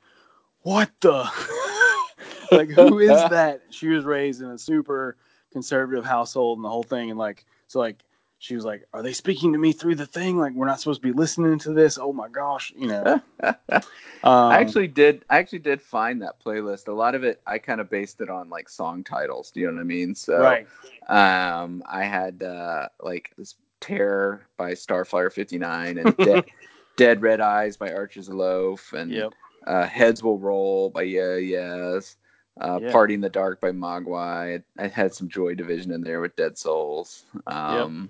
[0.61, 1.29] "What the?"
[2.51, 5.17] like who is that she was raised in a super
[5.51, 8.03] conservative household and the whole thing and like so like
[8.39, 11.01] she was like are they speaking to me through the thing like we're not supposed
[11.01, 13.81] to be listening to this oh my gosh you know um,
[14.23, 15.23] I actually did.
[15.29, 16.87] I actually did find that playlist.
[16.87, 19.51] A lot of it, I kind of based it on like song titles.
[19.51, 20.15] Do you know what I mean?
[20.15, 20.67] So, right
[21.07, 26.45] um, I had uh, like this "Terror" by Starflyer '59 and Dead,
[26.97, 29.33] "Dead Red Eyes" by Archers Loaf and yep
[29.65, 32.17] uh, "Heads Will Roll" by Yeah Yes.
[32.59, 32.91] Uh, Yeah.
[32.91, 34.63] "Party in the Dark" by Mogwai.
[34.79, 37.25] I had some Joy Division in there with Dead Souls.
[37.45, 38.09] Um,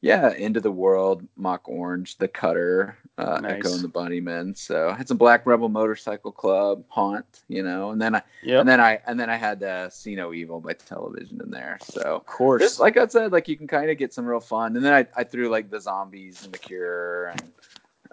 [0.00, 3.54] Yeah, End of the World, Mock Orange, The Cutter, uh, Nice.
[3.54, 4.56] Echo and the Bunnymen.
[4.56, 8.60] So I had some Black Rebel Motorcycle Club, Haunt, you know, and then I yep
[8.60, 11.78] and then I and then I had uh, See No Evil by Television in there.
[11.82, 14.40] So of course just like I said, like you can kind of get some real
[14.40, 14.76] fun.
[14.76, 17.42] And then I, I threw like the zombies and the Cure and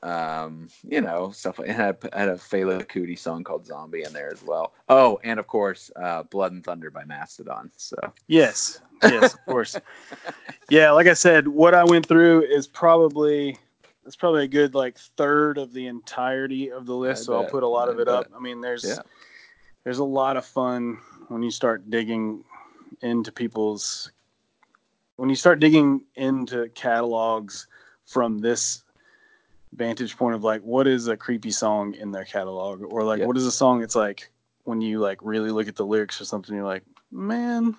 [0.05, 1.59] um, you know stuff.
[1.59, 4.73] I had, had a Fela Kuti song called Zombie in there as well.
[4.87, 7.71] Oh, and of course, uh, Blood and Thunder by Mastodon.
[7.75, 7.97] So
[8.27, 9.77] yes yes of course
[10.69, 13.57] yeah like i said what i went through is probably
[14.05, 17.49] it's probably a good like third of the entirety of the list I so i'll
[17.49, 18.99] put a lot of I it up i mean there's yeah,
[19.83, 20.97] there's a lot of fun
[21.27, 22.43] when you start digging
[23.01, 24.11] into people's
[25.17, 27.67] when you start digging into catalogs
[28.05, 28.83] from this
[29.75, 33.27] vantage point of like what is a creepy song in their catalog or like Yep.
[33.27, 34.31] what is a song it's like
[34.63, 37.75] when you like really look at the lyrics or something you're like man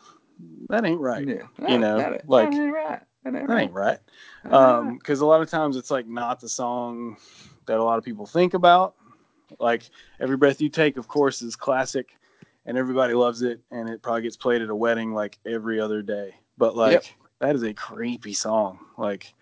[0.69, 1.43] that ain't right yeah.
[1.69, 3.03] you know, that, ain't- like- that ain't right.
[3.25, 3.63] That ain't that right.
[3.63, 3.99] ain't right
[4.45, 4.79] That ain't right.
[4.79, 7.17] um because a lot of times it's like not the song
[7.67, 8.95] that a lot of people think about
[9.59, 9.83] like
[10.21, 12.11] every breath you take of course is classic
[12.67, 16.03] and everybody loves it and it probably gets played at a wedding like every other
[16.03, 17.05] day but like Yep.
[17.41, 19.33] that is a creepy song like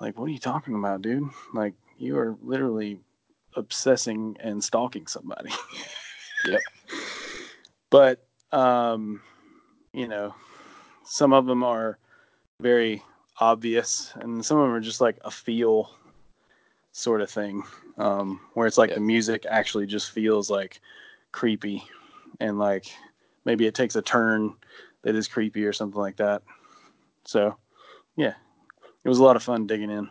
[0.00, 3.00] like what are you talking about dude like you are literally
[3.56, 5.50] obsessing and stalking somebody
[6.46, 6.62] Yep.
[7.90, 9.20] but um
[9.92, 10.34] you know
[11.04, 11.98] some of them are
[12.60, 13.02] very
[13.40, 15.90] obvious and some of them are just like a feel
[16.92, 17.62] sort of thing
[17.98, 18.96] um where it's like Yep.
[18.98, 20.80] the music actually just feels like
[21.32, 21.82] creepy
[22.40, 22.86] and like
[23.44, 24.54] maybe it takes a turn
[25.02, 26.42] that is creepy or something like that
[27.24, 27.56] so
[28.16, 28.34] yeah
[29.04, 30.08] it was a lot of fun digging in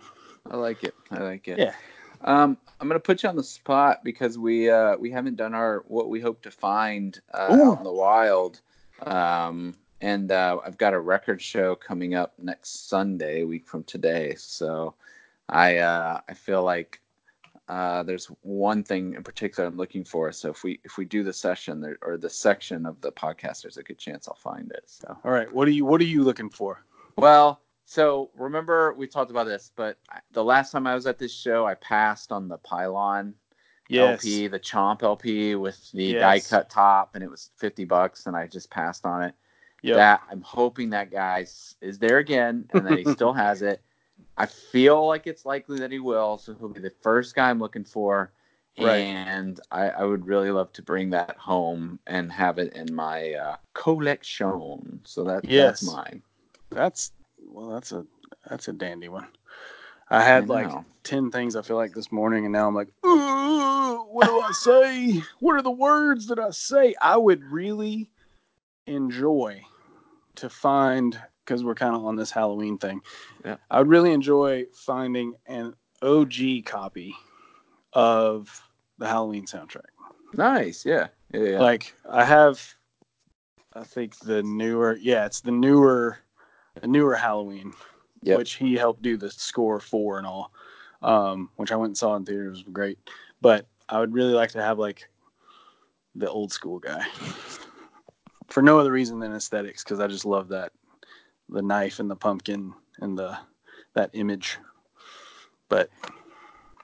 [0.52, 0.96] I like it.
[1.12, 1.60] I like it.
[1.60, 1.74] yeah
[2.22, 5.84] Um, I'm gonna put you on the spot because we uh we haven't done our
[5.88, 8.62] what we hope to find uh, out in the wild.
[9.04, 13.84] Um, and uh, I've got a record show coming up next Sunday, a week from
[13.84, 14.36] today.
[14.38, 14.96] So
[15.50, 17.02] I uh I feel like
[17.70, 20.32] uh there's one thing in particular I'm looking for.
[20.32, 23.62] So if we if we do the session there, or the section of the podcast,
[23.64, 24.84] there's a good chance I'll find it.
[24.86, 26.84] So all right what are you what are you looking for
[27.18, 29.98] well, so remember we talked about this, but
[30.34, 33.34] the last time I was at this show, I passed on the Pylon
[33.88, 36.20] yes LP, the Chomp LP with the Yes.
[36.20, 39.36] die cut top, and it was fifty bucks, and I just passed on it.
[39.84, 39.96] Yep.
[39.96, 41.46] That I'm hoping that guy
[41.82, 43.82] is there again, and that he still has it.
[44.38, 47.60] I feel like it's likely that he will, so he'll be the first guy I'm
[47.60, 48.34] looking for.
[48.78, 49.04] Right.
[49.04, 53.34] And I, I would really love to bring that home and have it in my
[53.34, 55.00] uh, collection.
[55.06, 55.80] So that Yes.
[55.80, 56.22] that's mine.
[56.70, 57.12] That's
[57.48, 58.06] well, that's a
[58.50, 59.28] that's a dandy one.
[60.10, 60.72] I had I like
[61.04, 65.22] ten things I feel like this morning, and now I'm like, what do I say?
[65.40, 66.96] What are the words that I say?
[67.02, 68.10] I would really
[68.86, 69.62] enjoy
[70.36, 73.02] to find because we're kind of on this Halloween thing.
[73.46, 73.58] Yeah.
[73.70, 77.16] I would really enjoy finding an OG copy
[77.94, 78.62] of
[78.98, 79.88] the Halloween soundtrack.
[80.34, 81.60] Nice, yeah, yeah, yeah.
[81.60, 82.62] Like I have,
[83.74, 86.18] I think the newer, yeah, it's the newer,
[86.84, 87.74] newer Halloween,
[88.24, 88.38] Yep.
[88.38, 90.52] which he helped do the score for and all,
[91.02, 92.98] um, which I went and saw in theaters was great.
[93.42, 95.08] But I would really like to have like
[96.16, 97.06] the old school guy
[98.48, 100.72] for no other reason than aesthetics, because I just love that
[101.50, 103.38] the knife and the pumpkin and the
[103.94, 104.58] that image.
[105.70, 105.90] But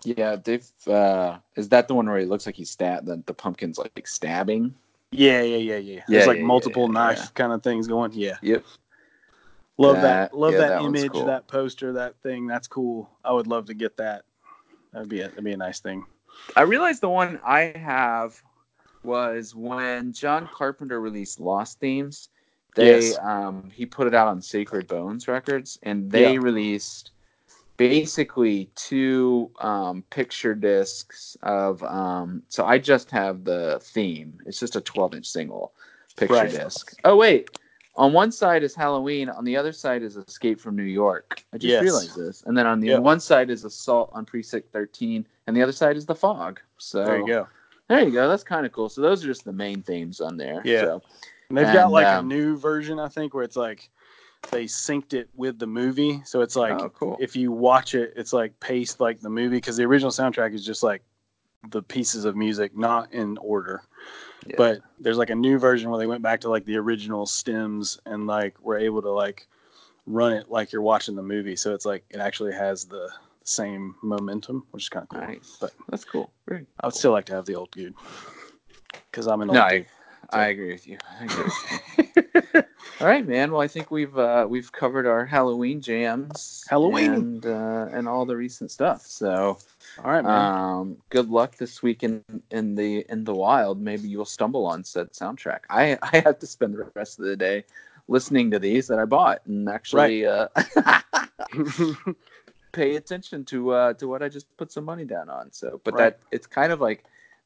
[0.04, 0.70] Yeah, they've.
[0.88, 3.08] Uh, is that the one where he looks like he's stabbed?
[3.08, 4.74] The, the pumpkin's like stabbing.
[5.12, 6.02] yeah, yeah, yeah, yeah.
[6.08, 7.28] There's like yeah, multiple yeah, knife yeah.
[7.34, 8.12] kind of things going.
[8.14, 8.38] Yeah.
[8.42, 8.64] Yep.
[9.78, 10.32] Love that.
[10.32, 11.26] That- love yeah, that, that image, cool.
[11.26, 12.48] that poster, that thing.
[12.48, 13.10] That's cool.
[13.24, 14.24] I would love to get that.
[14.92, 16.06] That'd be a, that'd be a nice thing.
[16.56, 18.40] I realized the one I have
[19.04, 22.30] was when John Carpenter released Lost Themes.
[22.76, 23.18] They Yes.
[23.22, 26.40] um he put it out on Sacred Bones Records, and they Yeah.
[26.40, 27.12] released
[27.78, 32.44] basically two um picture discs of um.
[32.50, 34.38] So I just have the theme.
[34.46, 35.74] It's just a 12 inch single
[36.16, 36.50] picture Right.
[36.52, 36.94] disc.
[37.04, 37.50] Oh wait.
[37.96, 41.44] On one side is Halloween, on the other side is Escape from New York.
[41.54, 41.84] I just Yes.
[41.84, 42.44] realized this.
[42.44, 42.98] And then on the Yeah.
[42.98, 46.60] one side is Assault on Precinct 13, and the other side is The Fog.
[46.78, 47.48] So There you go.
[47.90, 48.28] there you go.
[48.28, 48.90] That's kind of cool.
[48.90, 50.62] So those are just the main themes on there.
[50.66, 50.82] Yeah.
[50.82, 51.02] So,
[51.50, 53.92] And they've got like um, a new version, I think, where it's like
[54.50, 56.22] they synced it with the movie.
[56.26, 57.18] So it's like oh, cool.
[57.20, 60.66] if you watch it, it's like paced like the movie because the original soundtrack is
[60.66, 61.04] just like
[61.70, 63.84] the pieces of music, not in order.
[64.48, 64.56] Yeah.
[64.58, 68.00] But there's like a new version where they went back to like the original stems
[68.06, 69.48] and like were able to like
[70.06, 71.56] run it like you're watching the movie.
[71.56, 73.10] So it's like it actually has the
[73.44, 75.22] same momentum, which is kind of cool.
[75.22, 75.58] nice.
[75.60, 76.32] But That's cool.
[76.48, 77.94] Very I would still like to have the old dude
[79.12, 79.86] because I'm an old No, dude.
[80.30, 80.98] I, I agree with you.
[81.20, 82.64] I agree with you.
[83.04, 83.52] All right, man.
[83.52, 87.14] Well, I think we've uh, we've covered our Halloween jams, Halloween.
[87.14, 89.06] and uh, and all the recent stuff.
[89.06, 89.58] So,
[90.02, 90.54] All right, man.
[90.56, 93.82] um, good luck this week in, in the in the wild.
[93.82, 95.60] Maybe you'll stumble on said soundtrack.
[95.70, 97.66] I I have to spend the rest of the day
[98.08, 100.48] listening to these that I bought and actually uh,
[102.72, 105.52] pay attention to uh to what I just put some money down on.
[105.52, 106.14] So, but Right.
[106.14, 107.04] that it's kind of like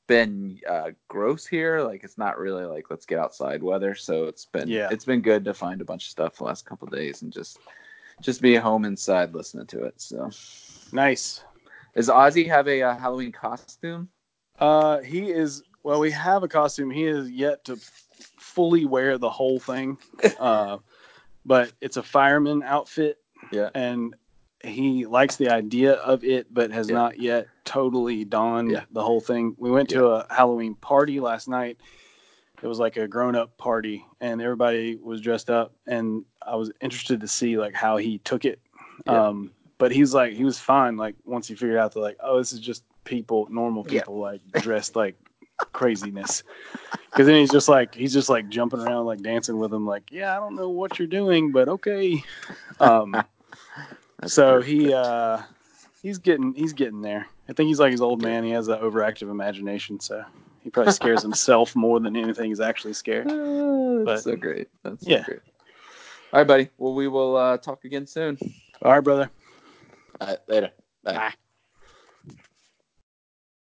[0.07, 1.81] been uh gross here.
[1.81, 3.93] Like it's not really like let's get outside weather.
[3.95, 4.89] So it's been Yeah.
[4.91, 7.31] it's been good to find a bunch of stuff the last couple of days and
[7.31, 7.59] just
[8.21, 10.01] just be home inside listening to it.
[10.01, 10.31] So,
[10.91, 11.43] nice.
[11.95, 14.09] does Ozzy have a uh, Halloween costume?
[14.57, 15.61] Uh, he is.
[15.83, 16.89] Well, we have a costume.
[16.89, 17.77] He is yet to
[18.39, 19.97] fully wear the whole thing.
[20.39, 20.77] Uh,
[21.45, 23.19] but it's a fireman outfit.
[23.51, 23.69] Yeah.
[23.73, 24.15] And
[24.63, 26.95] he likes the idea of it, but has Yeah.
[26.95, 28.85] not yet totally donned Yeah.
[28.91, 29.55] the whole thing.
[29.59, 31.77] We went to a Halloween party last night.
[32.63, 35.73] It was like a grown-up party, and everybody was dressed up.
[35.85, 38.59] And I was interested to see like how he took it.
[39.05, 39.27] Yeah.
[39.27, 40.97] Um, but he's like he was fine.
[40.97, 43.99] Like once he figured out that like oh this is just people, normal Yeah.
[44.01, 45.15] people like dressed like
[45.73, 46.41] craziness.
[47.11, 50.11] Because then he's just like he's just like jumping around like dancing with him like
[50.11, 52.23] yeah I don't know what you're doing but okay.
[52.79, 53.15] Um,
[54.25, 54.69] so perfect.
[54.71, 55.41] he uh
[56.01, 57.27] he's getting he's getting there.
[57.49, 58.43] I think he's like his old man.
[58.43, 60.23] He has that overactive imagination, so
[60.61, 63.27] he probably scares himself more than anything he's actually scared.
[63.99, 64.69] Ah, but- that's so great.
[64.83, 65.19] That's Yeah.
[65.19, 65.39] so great.
[66.33, 66.69] All right, buddy.
[66.77, 68.37] Well, we will uh, talk again soon.
[68.81, 69.29] All right, brother.
[70.21, 70.71] All right, later.
[71.03, 71.13] Bye.
[71.13, 71.33] Bye.